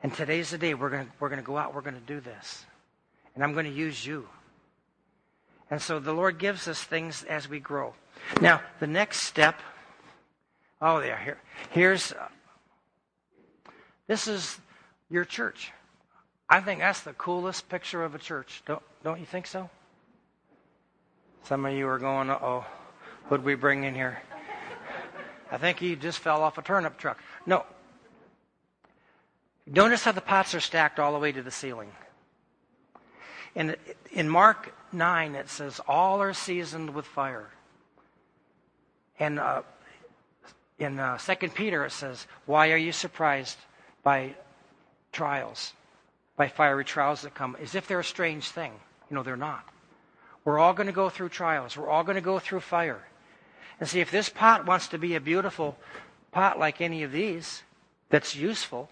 [0.01, 2.63] And today's the day we're going we're to go out, we're going to do this.
[3.33, 4.29] And I'm going to use you.
[5.69, 7.93] And so the Lord gives us things as we grow.
[8.39, 9.59] Now, the next step,
[10.81, 11.37] oh, there, here,
[11.71, 12.29] here's, uh,
[14.07, 14.57] this is
[15.09, 15.73] your church.
[16.49, 18.63] I think that's the coolest picture of a church.
[18.65, 19.69] Don't, don't you think so?
[21.45, 22.65] Some of you are going, oh,
[23.25, 24.19] who'd we bring in here?
[25.51, 27.19] I think he just fell off a turnip truck.
[27.45, 27.65] No.
[29.67, 31.91] Notice how the pots are stacked all the way to the ceiling.
[33.53, 33.75] In,
[34.11, 37.51] in Mark 9, it says, All are seasoned with fire.
[39.19, 39.61] And uh,
[40.79, 43.59] in uh, 2 Peter, it says, Why are you surprised
[44.01, 44.33] by
[45.11, 45.73] trials,
[46.37, 47.55] by fiery trials that come?
[47.61, 48.71] As if they're a strange thing.
[49.11, 49.63] You know, they're not.
[50.45, 51.75] We're all going to go through trials.
[51.75, 53.03] We're all going to go through fire.
[53.79, 55.75] And see, if this pot wants to be a beautiful
[56.31, 57.63] pot like any of these
[58.09, 58.89] that's useful,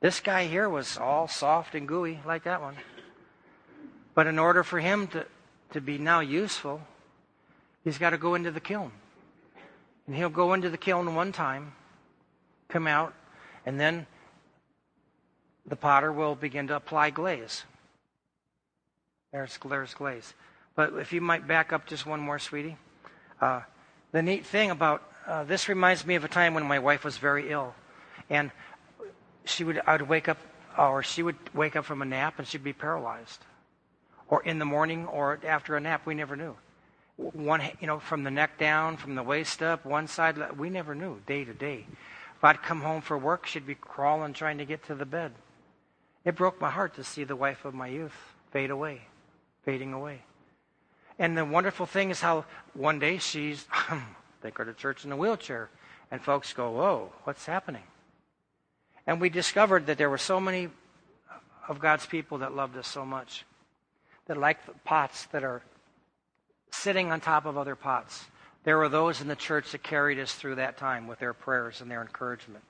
[0.00, 2.74] this guy here was all soft and gooey like that one.
[4.14, 5.24] But in order for him to,
[5.72, 6.82] to be now useful,
[7.84, 8.90] he's got to go into the kiln.
[10.06, 11.72] And he'll go into the kiln one time,
[12.68, 13.14] come out,
[13.64, 14.06] and then
[15.66, 17.64] the potter will begin to apply glaze.
[19.32, 20.32] There's, there's glaze.
[20.74, 22.76] But if you might back up just one more, sweetie.
[23.40, 23.60] Uh,
[24.12, 27.18] the neat thing about uh, this reminds me of a time when my wife was
[27.18, 27.74] very ill,
[28.30, 28.50] and
[29.44, 30.38] she would I would wake up,
[30.78, 33.44] or she would wake up from a nap and she'd be paralyzed,
[34.28, 36.06] or in the morning or after a nap.
[36.06, 36.56] We never knew.
[37.16, 40.56] One, you know, from the neck down, from the waist up, one side.
[40.56, 41.86] We never knew day to day.
[42.36, 45.32] If I'd come home for work, she'd be crawling trying to get to the bed.
[46.24, 48.14] It broke my heart to see the wife of my youth
[48.52, 49.02] fade away
[49.68, 50.22] fading away.
[51.18, 53.66] And the wonderful thing is how one day she's,
[54.40, 55.68] they go to church in a wheelchair,
[56.10, 57.82] and folks go, Whoa, what's happening?
[59.06, 60.70] And we discovered that there were so many
[61.68, 63.44] of God's people that loved us so much,
[64.26, 65.60] that like pots that are
[66.70, 68.24] sitting on top of other pots.
[68.64, 71.82] There were those in the church that carried us through that time with their prayers
[71.82, 72.64] and their encouragement.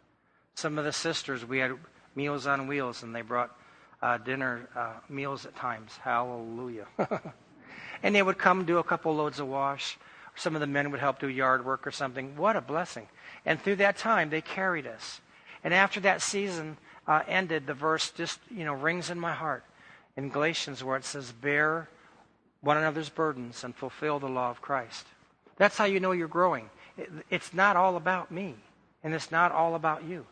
[0.57, 1.79] Some of the sisters, we had
[2.17, 3.57] meals on wheels, and they brought
[4.03, 5.97] uh, dinner uh, meals at times.
[6.03, 6.87] Hallelujah.
[8.03, 9.99] and they would come do a couple loads of wash.
[10.37, 12.37] Some of the men would help do yard work or something.
[12.37, 13.09] What a blessing.
[13.45, 15.21] And through that time, they carried us.
[15.65, 16.77] And after that season,
[17.09, 19.65] uh, ended, the verse just, you know, rings in my heart
[20.17, 21.89] in Galatians where it says, Bear
[22.61, 25.07] one another's burdens and fulfill the law of Christ.
[25.57, 26.71] That's how you know you're growing.
[27.31, 28.55] It's not all about me,
[29.03, 30.27] and it's not all about you.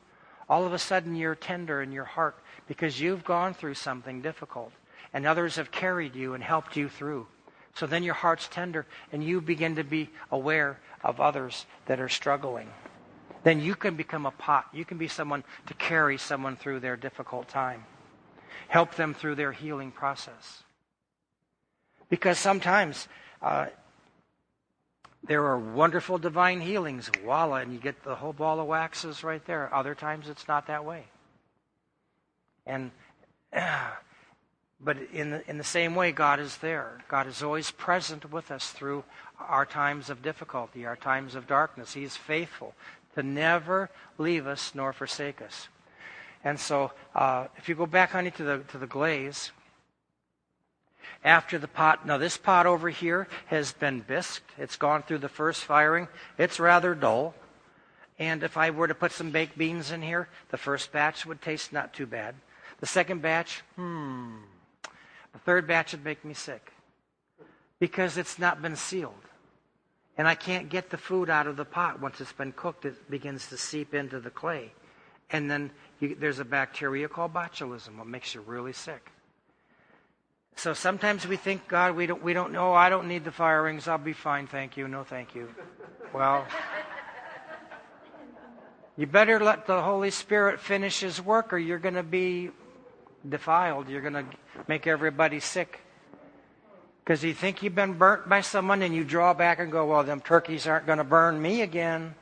[0.49, 2.36] All of a sudden, you're tender in your heart
[2.68, 4.72] because you've gone through something difficult,
[5.12, 7.26] and others have carried you and helped you through.
[7.74, 12.09] So then your heart's tender, and you begin to be aware of others that are
[12.09, 12.70] struggling.
[13.42, 14.66] Then you can become a pot.
[14.72, 17.84] You can be someone to carry someone through their difficult time,
[18.68, 20.62] help them through their healing process.
[22.09, 23.09] Because sometimes
[23.42, 23.66] uh,
[25.27, 29.45] there are wonderful divine healings, voila, and you get the whole ball of waxes right
[29.47, 29.72] there.
[29.74, 31.05] Other times it's not that way.
[32.66, 32.91] And
[34.81, 36.99] but in the, in the same way, God is there.
[37.09, 39.05] God is always present with us through
[39.41, 41.95] our times of difficulty, our times of darkness.
[41.95, 42.74] He is faithful
[43.14, 45.68] to never leave us nor forsake us.
[46.45, 49.51] And so, uh, if you go back, honey, to the to the glaze,
[51.27, 52.07] after the pot.
[52.07, 54.55] Now, this pot over here has been bisqued.
[54.57, 56.07] It's gone through the first firing.
[56.39, 57.35] It's rather dull.
[58.18, 61.43] And if I were to put some baked beans in here, the first batch would
[61.43, 62.37] taste not too bad.
[62.81, 64.37] The second batch, hmm.
[65.33, 66.72] The third batch would make me sick
[67.79, 69.12] because it's not been sealed.
[70.16, 72.01] And I can't get the food out of the pot.
[72.01, 74.72] Once it's been cooked, it begins to seep into the clay.
[75.31, 75.70] And then
[76.01, 79.11] you, there's a bacteria called botulism, what makes you really sick.
[80.57, 82.73] So sometimes we think, God, we don't, we don't know.
[82.73, 83.87] I don't need the firings.
[83.89, 84.47] I'll be fine.
[84.47, 84.89] Thank you.
[84.89, 85.49] No, thank you.
[86.15, 86.47] Well,
[88.97, 92.51] you better let the Holy Spirit finish His work or you're going to be
[93.29, 93.91] defiled.
[93.91, 94.25] You're going to
[94.67, 95.81] make everybody sick.
[97.05, 100.05] Because you think you've been burnt by someone and you draw back and go, well,
[100.05, 102.15] them turkeys aren't going to burn me again.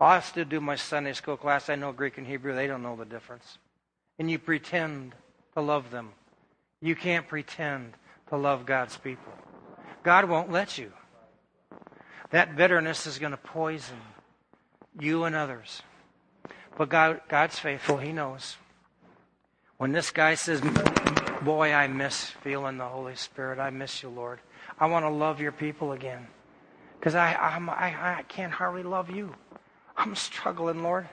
[0.00, 1.68] I still do my Sunday school class.
[1.68, 2.54] I know Greek and Hebrew.
[2.54, 3.58] They don't know the difference.
[4.20, 5.16] And you pretend
[5.54, 6.12] to love them.
[6.80, 7.94] You can't pretend
[8.28, 9.32] to love God's people.
[10.02, 10.92] God won't let you.
[12.30, 13.96] That bitterness is going to poison
[14.98, 15.82] you and others.
[16.76, 17.96] But God, God's faithful.
[17.96, 18.56] He knows.
[19.78, 20.60] When this guy says,
[21.42, 23.58] Boy, I miss feeling the Holy Spirit.
[23.58, 24.40] I miss you, Lord.
[24.78, 26.26] I want to love your people again.
[26.98, 29.34] Because I, I, I can't hardly love you.
[29.96, 31.08] I'm struggling, Lord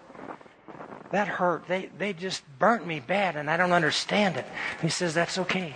[1.16, 1.66] that hurt.
[1.70, 4.46] They, they just burnt me bad, and I don't understand it.
[4.82, 5.74] He says, That's okay.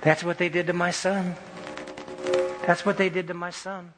[0.00, 1.34] That's what they did to my son.
[2.64, 3.92] That's what they did to my son.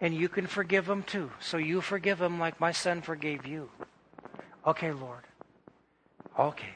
[0.00, 1.30] And you can forgive them too.
[1.38, 3.70] So you forgive them like my son forgave you.
[4.66, 5.22] Okay, Lord.
[6.36, 6.74] Okay.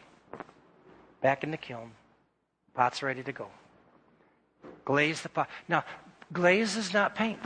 [1.21, 1.91] Back in the kiln.
[2.73, 3.49] Pot's ready to go.
[4.85, 5.49] Glaze the pot.
[5.69, 5.85] Now,
[6.33, 7.41] glaze is not paint.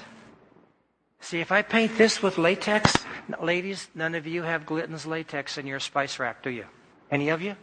[1.26, 3.04] See, if I paint this with latex,
[3.42, 6.66] ladies, none of you have Glidden's latex in your spice rack, do you?
[7.10, 7.56] Any of you?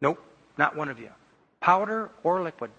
[0.00, 0.24] Nope,
[0.56, 1.10] not one of you.
[1.60, 2.70] Powder or liquid.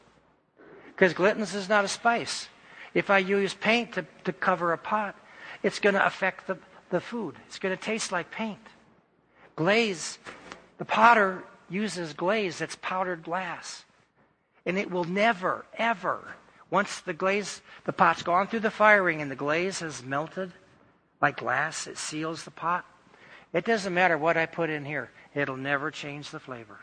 [0.88, 2.48] Because Glidden's is not a spice.
[2.96, 5.16] If I use paint to, to cover a pot,
[5.62, 6.58] it's going to affect the,
[6.90, 7.36] the food.
[7.46, 8.66] It's going to taste like paint.
[9.56, 10.18] Glaze,
[10.80, 13.86] the potter uses glaze that's powdered glass.
[14.66, 16.34] And it will never, ever
[16.70, 20.52] once the glaze, the pot's gone through the firing and the glaze has melted
[21.22, 22.86] like glass, it seals the pot.
[23.54, 26.80] It doesn't matter what I put in here, it'll never change the flavor.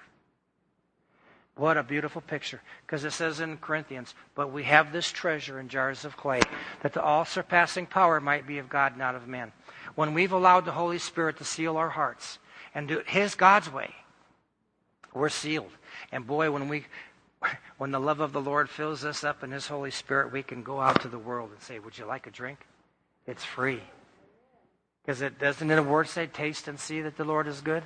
[1.57, 2.61] What a beautiful picture.
[2.85, 6.41] Because it says in Corinthians, but we have this treasure in jars of clay,
[6.83, 9.53] that the all surpassing power might be of God, not of men.
[9.95, 12.39] When we've allowed the Holy Spirit to seal our hearts
[12.75, 13.95] and do it His God's way,
[15.13, 15.71] we're sealed.
[16.11, 16.87] And boy, when we
[17.79, 20.63] when the love of the Lord fills us up in His Holy Spirit, we can
[20.63, 22.59] go out to the world and say, Would you like a drink?
[23.27, 23.83] It's free.
[25.05, 27.83] Because it doesn't in a word say, taste and see that the Lord is good?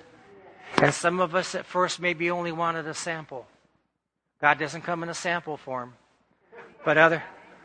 [0.76, 3.46] And some of us at first maybe only wanted a sample.
[4.40, 5.94] God doesn't come in a sample form.
[6.84, 7.22] But other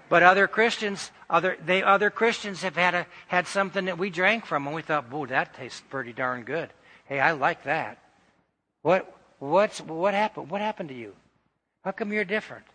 [0.09, 4.45] but other Christians, other they other Christians have had a had something that we drank
[4.45, 6.71] from and we thought, "Boy, that tastes pretty darn good."
[7.05, 7.99] Hey, I like that.
[8.81, 10.49] What what's what happened?
[10.49, 11.13] What happened to you?
[11.83, 12.65] How come you're different?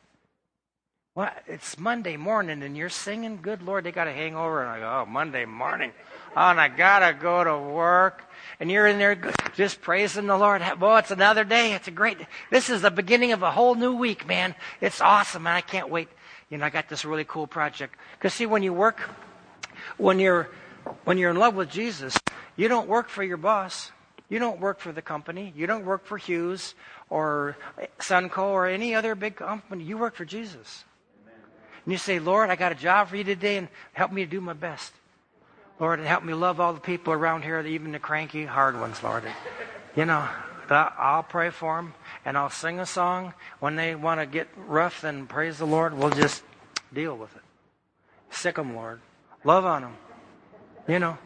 [1.15, 3.41] Well, it's Monday morning and you're singing.
[3.41, 4.63] Good Lord, they got a hangover.
[4.63, 5.93] And I go, oh, Monday morning.
[6.37, 8.23] Oh, and I got to go to work.
[8.61, 9.19] And you're in there
[9.57, 10.63] just praising the Lord.
[10.79, 11.73] Boy, it's another day.
[11.73, 12.19] It's a great,
[12.51, 14.55] this is the beginning of a whole new week, man.
[14.81, 15.47] It's awesome.
[15.47, 16.09] And I can't wait.
[16.51, 17.97] You know, I got this really cool project.
[18.13, 19.01] Because see, when you work,
[19.97, 20.51] when you're,
[21.05, 22.17] when you're in love with Jesus,
[22.57, 23.91] you don't work for your boss.
[24.29, 25.53] You don't work for the company.
[25.57, 26.75] You don't work for Hughes
[27.11, 27.57] or
[27.99, 29.85] Sunco or any other big company.
[29.85, 30.85] You work for Jesus.
[31.85, 34.31] And you say, Lord, I got a job for you today and help me to
[34.31, 34.93] do my best.
[35.81, 39.03] Lord, and help me love all the people around here, even the cranky, hard ones,
[39.03, 39.25] Lord.
[39.95, 40.29] You know,
[40.69, 41.95] I'll pray for them
[42.25, 43.33] and I'll sing a song.
[43.61, 46.43] When they want to get rough and praise the Lord, we'll just
[46.93, 47.43] deal with it.
[48.31, 49.01] Sick them, Lord.
[49.45, 49.97] Love on them.
[50.87, 51.19] You know.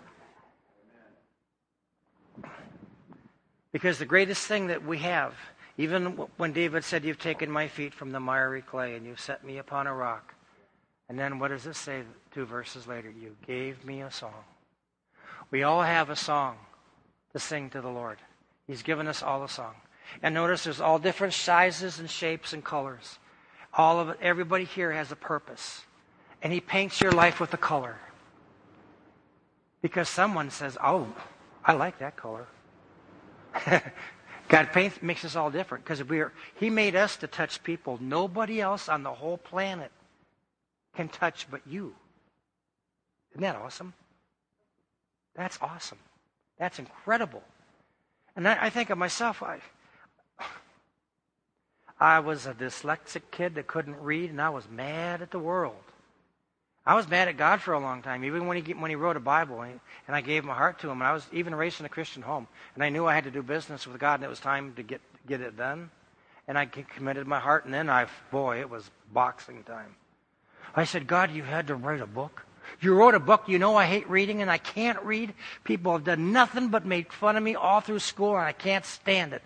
[3.73, 5.35] Because the greatest thing that we have,
[5.79, 6.07] even
[6.37, 9.59] when David said, You've taken my feet from the miry clay and you've set me
[9.59, 10.35] upon a rock.
[11.09, 12.03] And then what does it say
[12.33, 13.11] two verses later?
[13.11, 14.45] You gave me a song.
[15.51, 16.57] We all have a song
[17.33, 18.19] to sing to the Lord.
[18.67, 19.75] He's given us all a song.
[20.23, 23.19] And notice there's all different sizes and shapes and colors.
[23.75, 25.83] All of it, everybody here has a purpose.
[26.43, 27.97] And He paints your life with a color.
[29.81, 31.09] Because someone says, Oh,
[31.65, 32.47] I like that color.
[34.49, 37.99] God paints, makes us all different because we are, He made us to touch people.
[38.01, 39.91] Nobody else on the whole planet
[40.95, 41.95] can touch but you.
[43.33, 43.95] Isn't that awesome?
[45.35, 45.99] That's awesome.
[46.59, 47.43] That's incredible.
[48.37, 49.61] And I, I think of myself, I,
[51.99, 55.77] I was a dyslexic kid that couldn't read, and I was mad at the world.
[56.85, 59.17] I was mad at God for a long time, even when he when he wrote
[59.17, 59.79] a Bible, and
[60.09, 61.01] and I gave my heart to him.
[61.01, 63.31] And I was even raised in a Christian home, and I knew I had to
[63.31, 65.91] do business with God, and it was time to get get it done.
[66.49, 69.95] And I committed my heart, and then I, boy, it was boxing time.
[70.75, 72.45] I said, God, you had to write a book.
[72.81, 73.45] You wrote a book.
[73.47, 75.35] You know I hate reading, and I can't read.
[75.63, 78.85] People have done nothing but made fun of me all through school, and I can't
[78.85, 79.43] stand it.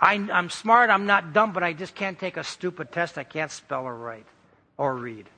[0.00, 0.88] I, I'm smart.
[0.88, 3.18] I'm not dumb, but I just can't take a stupid test.
[3.18, 4.26] I can't spell or write
[4.78, 5.28] or read.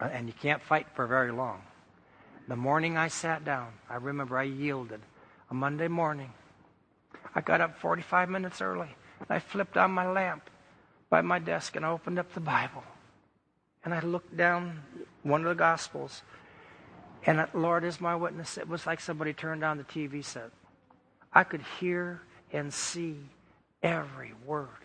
[0.00, 1.62] Uh, and you can't fight for very long.
[2.48, 5.00] The morning I sat down, I remember I yielded.
[5.50, 6.32] A Monday morning,
[7.34, 8.94] I got up 45 minutes early.
[9.20, 10.50] And I flipped on my lamp
[11.08, 12.84] by my desk and I opened up the Bible.
[13.84, 14.82] And I looked down
[15.22, 16.22] one of the Gospels.
[17.26, 18.58] And Lord is my witness.
[18.58, 20.50] It was like somebody turned on the TV set.
[21.32, 22.20] I could hear
[22.52, 23.16] and see
[23.82, 24.83] every word.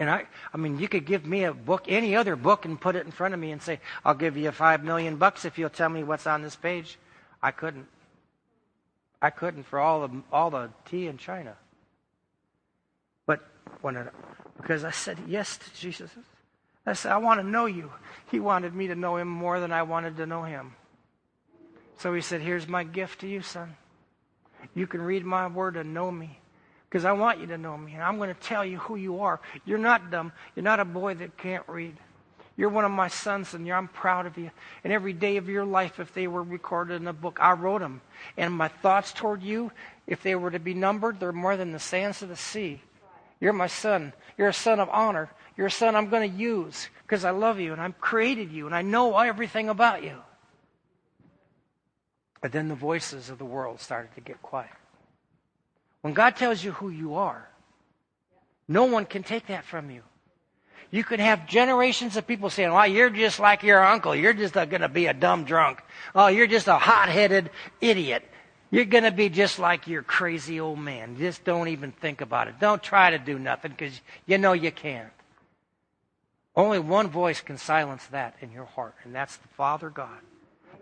[0.00, 2.96] And I, I mean, you could give me a book, any other book, and put
[2.96, 5.68] it in front of me and say, I'll give you five million bucks if you'll
[5.68, 6.98] tell me what's on this page.
[7.42, 7.86] I couldn't.
[9.20, 11.54] I couldn't for all the, all the tea in China.
[13.26, 13.46] But
[13.82, 14.08] when it,
[14.56, 16.10] because I said yes to Jesus,
[16.86, 17.92] I said, I want to know you.
[18.30, 20.72] He wanted me to know him more than I wanted to know him.
[21.98, 23.76] So he said, Here's my gift to you, son.
[24.74, 26.39] You can read my word and know me
[26.90, 29.20] because I want you to know me, and I'm going to tell you who you
[29.20, 29.40] are.
[29.64, 30.32] You're not dumb.
[30.56, 31.96] You're not a boy that can't read.
[32.56, 34.50] You're one of my sons, and I'm proud of you.
[34.82, 37.80] And every day of your life, if they were recorded in a book, I wrote
[37.80, 38.00] them.
[38.36, 39.70] And my thoughts toward you,
[40.08, 42.82] if they were to be numbered, they're more than the sands of the sea.
[43.38, 44.12] You're my son.
[44.36, 45.30] You're a son of honor.
[45.56, 48.66] You're a son I'm going to use because I love you and I've created you
[48.66, 50.16] and I know everything about you.
[52.40, 54.70] But then the voices of the world started to get quiet.
[56.02, 57.48] When God tells you who you are,
[58.68, 60.02] no one can take that from you.
[60.90, 64.14] You can have generations of people saying, well, you're just like your uncle.
[64.14, 65.82] You're just going to be a dumb drunk.
[66.14, 68.24] Oh, you're just a hot-headed idiot.
[68.72, 71.16] You're going to be just like your crazy old man.
[71.16, 72.54] Just don't even think about it.
[72.60, 75.10] Don't try to do nothing because you know you can't.
[76.56, 80.20] Only one voice can silence that in your heart, and that's the Father God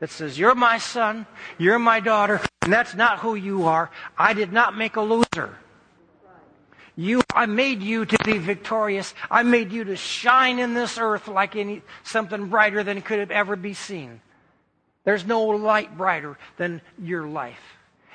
[0.00, 1.26] that says, You're my son,
[1.58, 3.90] you're my daughter, and that's not who you are.
[4.16, 5.56] I did not make a loser.
[6.96, 9.14] You, I made you to be victorious.
[9.30, 13.30] I made you to shine in this earth like any, something brighter than could have
[13.30, 14.20] ever be seen.
[15.04, 17.62] There's no light brighter than your life.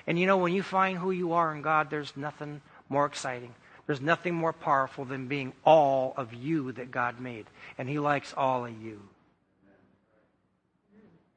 [0.05, 3.55] And you know, when you find who you are in God, there's nothing more exciting.
[3.87, 7.45] There's nothing more powerful than being all of you that God made.
[7.77, 9.01] And He likes all of you.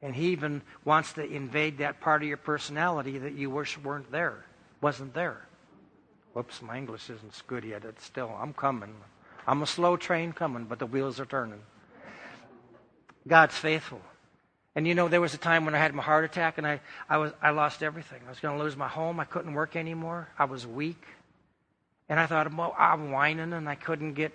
[0.01, 4.11] And he even wants to invade that part of your personality that you wish weren't
[4.11, 4.45] there,
[4.79, 5.47] wasn't there.
[6.33, 7.83] Whoops, my English isn't as good yet.
[7.83, 8.93] It's still, I'm coming.
[9.47, 11.61] I'm a slow train coming, but the wheels are turning.
[13.27, 14.01] God's faithful.
[14.75, 16.79] And you know, there was a time when I had my heart attack and I,
[17.09, 18.21] I, was, I lost everything.
[18.27, 19.19] I was going to lose my home.
[19.19, 20.29] I couldn't work anymore.
[20.37, 21.03] I was weak.
[22.09, 24.31] And I thought, well, I'm whining and I couldn't get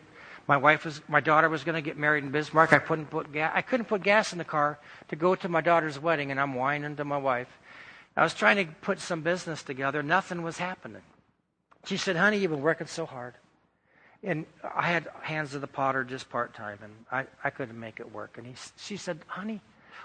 [0.49, 2.73] my wife was, my daughter was going to get married in Bismarck.
[2.73, 3.53] I couldn't put gas.
[3.55, 4.79] I couldn't put gas in the car
[5.09, 7.49] to go to my daughter's wedding, and I'm whining to my wife.
[8.17, 10.03] I was trying to put some business together.
[10.03, 11.03] Nothing was happening.
[11.87, 13.35] She said, "Honey, you've been working so hard."
[14.23, 17.99] And I had hands of the potter just part time, and I, I couldn't make
[17.99, 18.39] it work.
[18.39, 19.61] And he, she said, "Honey,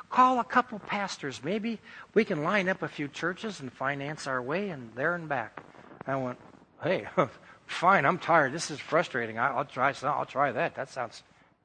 [0.10, 1.44] call a couple pastors.
[1.44, 1.80] Maybe
[2.14, 5.62] we can line up a few churches and finance our way and there and back."
[6.06, 6.38] I went,
[6.82, 7.08] "Hey,
[7.68, 8.54] Fine, I'm tired.
[8.54, 9.38] This is frustrating.
[9.38, 9.94] I'll try.
[10.04, 10.76] I'll try that.
[10.76, 11.22] That sounds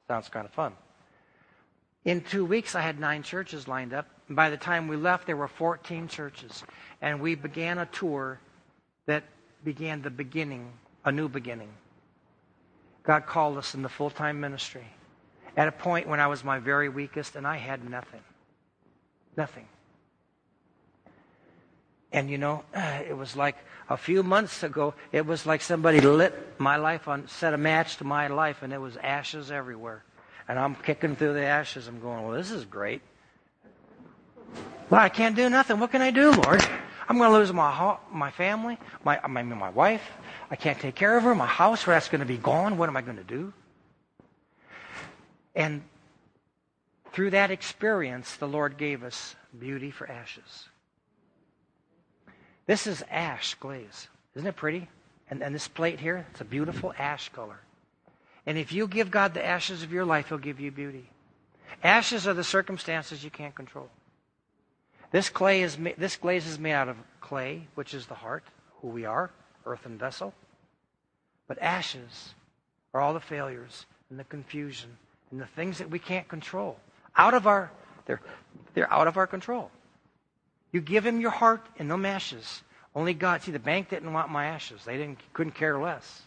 [0.07, 0.73] sounds kind of fun.
[2.05, 4.07] In two weeks, I had nine churches lined up.
[4.27, 6.63] And by the time we left, there were 14 churches.
[7.01, 8.39] And we began a tour
[9.05, 9.23] that
[9.63, 10.71] began the beginning,
[11.05, 11.69] a new beginning.
[13.03, 14.85] God called us in the full time ministry
[15.55, 18.21] at a point when I was my very weakest and I had nothing.
[19.37, 19.67] Nothing.
[22.13, 23.57] And you know, uh, it was like
[23.89, 27.97] a few months ago, it was like somebody lit my life on, set a match
[27.97, 30.03] to my life, and it was ashes everywhere.
[30.47, 31.87] And I'm kicking through the ashes.
[31.87, 33.01] I'm going, well, this is great.
[34.89, 35.79] Well, I can't do nothing.
[35.79, 36.63] What can I do, Lord?
[37.09, 40.03] I'm going to lose my my family, my my my wife.
[40.51, 41.33] I can't take care of her.
[41.33, 42.77] My house, that's going to be gone.
[42.77, 43.53] What am I going to do?
[45.55, 45.81] And
[47.11, 50.69] through that experience, the Lord gave us beauty for ashes.
[52.65, 54.07] This is ash glaze.
[54.35, 54.89] Isn't it pretty?
[55.29, 57.59] And, and this plate here, it's a beautiful ash color.
[58.45, 61.09] And if you give God the ashes of your life, He'll give you beauty.
[61.83, 63.89] Ashes are the circumstances you can't control.
[65.11, 68.43] This clay is this glaze is made out of clay, which is the heart,
[68.81, 69.31] who we are,
[69.65, 70.33] earthen vessel.
[71.47, 72.33] But ashes
[72.93, 74.89] are all the failures and the confusion
[75.31, 76.77] and the things that we can't control.
[77.15, 77.71] Out of our
[78.05, 78.21] they're
[78.73, 79.69] they're out of our control.
[80.73, 82.63] You give him your heart and no ashes.
[82.93, 83.41] Only God.
[83.41, 84.83] See, the bank didn't want my ashes.
[84.83, 86.23] They didn't couldn't care less.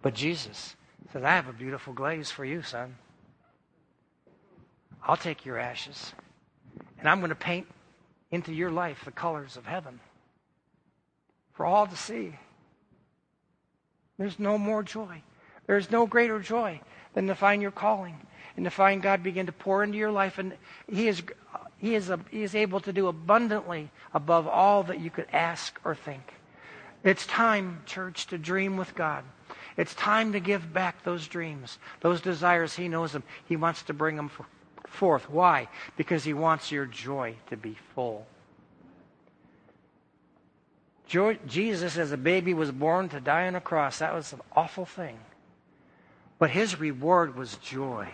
[0.00, 0.74] But Jesus
[1.12, 2.96] said, I have a beautiful glaze for you, son.
[5.04, 6.12] I'll take your ashes.
[6.98, 7.66] And I'm going to paint
[8.30, 10.00] into your life the colors of heaven
[11.52, 12.34] for all to see.
[14.18, 15.22] There's no more joy.
[15.66, 16.80] There's no greater joy
[17.14, 18.18] than to find your calling
[18.56, 20.38] and to find God begin to pour into your life.
[20.38, 20.54] And
[20.88, 21.22] He is,
[21.82, 25.80] he is, a, he is able to do abundantly above all that you could ask
[25.84, 26.32] or think.
[27.02, 29.24] It's time, church, to dream with God.
[29.76, 32.76] It's time to give back those dreams, those desires.
[32.76, 33.24] He knows them.
[33.46, 34.30] He wants to bring them
[34.86, 35.28] forth.
[35.28, 35.66] Why?
[35.96, 38.26] Because He wants your joy to be full.
[41.08, 43.98] Joy, Jesus, as a baby, was born to die on a cross.
[43.98, 45.18] That was an awful thing.
[46.38, 48.06] But His reward was joy,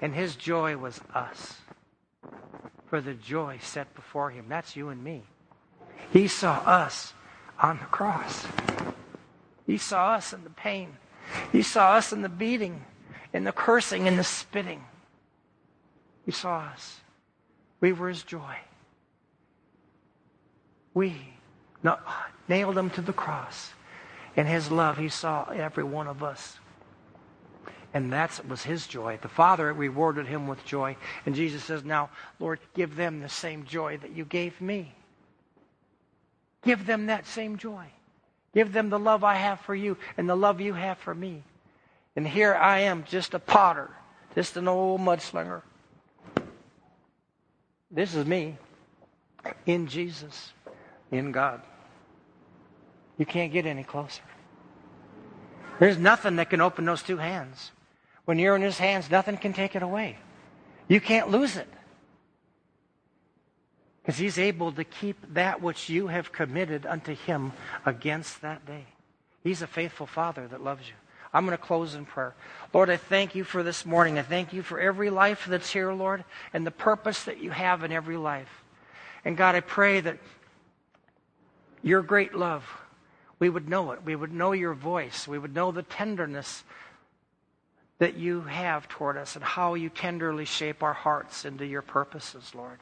[0.00, 1.58] and His joy was us.
[2.94, 4.44] For the joy set before Him.
[4.48, 5.24] That's you and me.
[6.12, 7.12] He saw us
[7.60, 8.46] on the cross.
[9.66, 10.96] He saw us in the pain.
[11.50, 12.84] He saw us in the beating,
[13.32, 14.84] in the cursing, in the spitting.
[16.24, 17.00] He saw us.
[17.80, 18.58] We were his joy.
[20.94, 21.16] We
[22.48, 23.72] nailed him to the cross.
[24.36, 26.60] In his love, he saw every one of us.
[27.94, 29.20] And that was his joy.
[29.22, 30.96] The Father rewarded him with joy.
[31.24, 34.92] And Jesus says, Now, Lord, give them the same joy that you gave me.
[36.62, 37.86] Give them that same joy.
[38.52, 41.44] Give them the love I have for you and the love you have for me.
[42.16, 43.90] And here I am, just a potter,
[44.34, 45.62] just an old mudslinger.
[47.90, 48.56] This is me
[49.66, 50.52] in Jesus,
[51.12, 51.62] in God.
[53.18, 54.22] You can't get any closer.
[55.78, 57.70] There's nothing that can open those two hands.
[58.24, 60.18] When you're in His hands, nothing can take it away.
[60.88, 61.68] You can't lose it.
[64.04, 67.52] Because he's able to keep that which you have committed unto him
[67.86, 68.84] against that day.
[69.42, 70.94] He's a faithful father that loves you.
[71.32, 72.34] I'm going to close in prayer.
[72.74, 74.18] Lord, I thank you for this morning.
[74.18, 76.22] I thank you for every life that's here, Lord,
[76.52, 78.62] and the purpose that you have in every life.
[79.24, 80.18] And God, I pray that
[81.82, 82.64] your great love,
[83.38, 84.04] we would know it.
[84.04, 85.26] We would know your voice.
[85.26, 86.62] We would know the tenderness
[87.98, 92.54] that you have toward us and how you tenderly shape our hearts into your purposes,
[92.54, 92.78] Lord.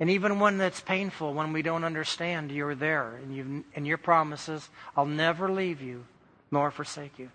[0.00, 3.16] And even when that's painful, when we don't understand, you're there.
[3.22, 6.04] And, you and your promises, I'll never leave you
[6.50, 7.30] nor forsake you.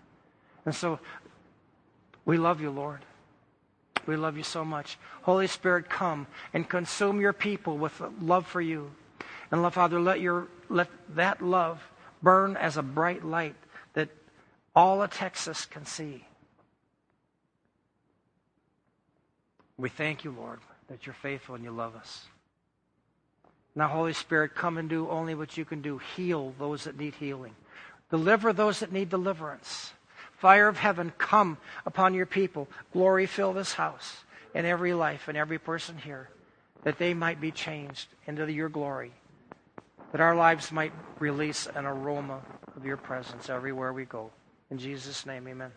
[0.65, 0.99] And so
[2.25, 3.01] we love you, Lord.
[4.05, 4.97] We love you so much.
[5.23, 8.91] Holy Spirit, come and consume your people with love for you.
[9.51, 11.81] And Father, let, your, let that love
[12.21, 13.55] burn as a bright light
[13.93, 14.09] that
[14.75, 16.25] all of Texas can see.
[19.83, 22.23] We thank you, Lord, that you're faithful and you love us.
[23.75, 25.97] Now, Holy Spirit, come and do only what you can do.
[26.15, 27.53] Heal those that need healing.
[28.09, 29.91] Deliver those that need deliverance.
[30.37, 32.69] Fire of heaven, come upon your people.
[32.93, 34.23] Glory fill this house
[34.55, 36.29] and every life and every person here,
[36.83, 39.11] that they might be changed into your glory,
[40.13, 42.39] that our lives might release an aroma
[42.77, 44.31] of your presence everywhere we go.
[44.71, 45.73] In Jesus' name, amen.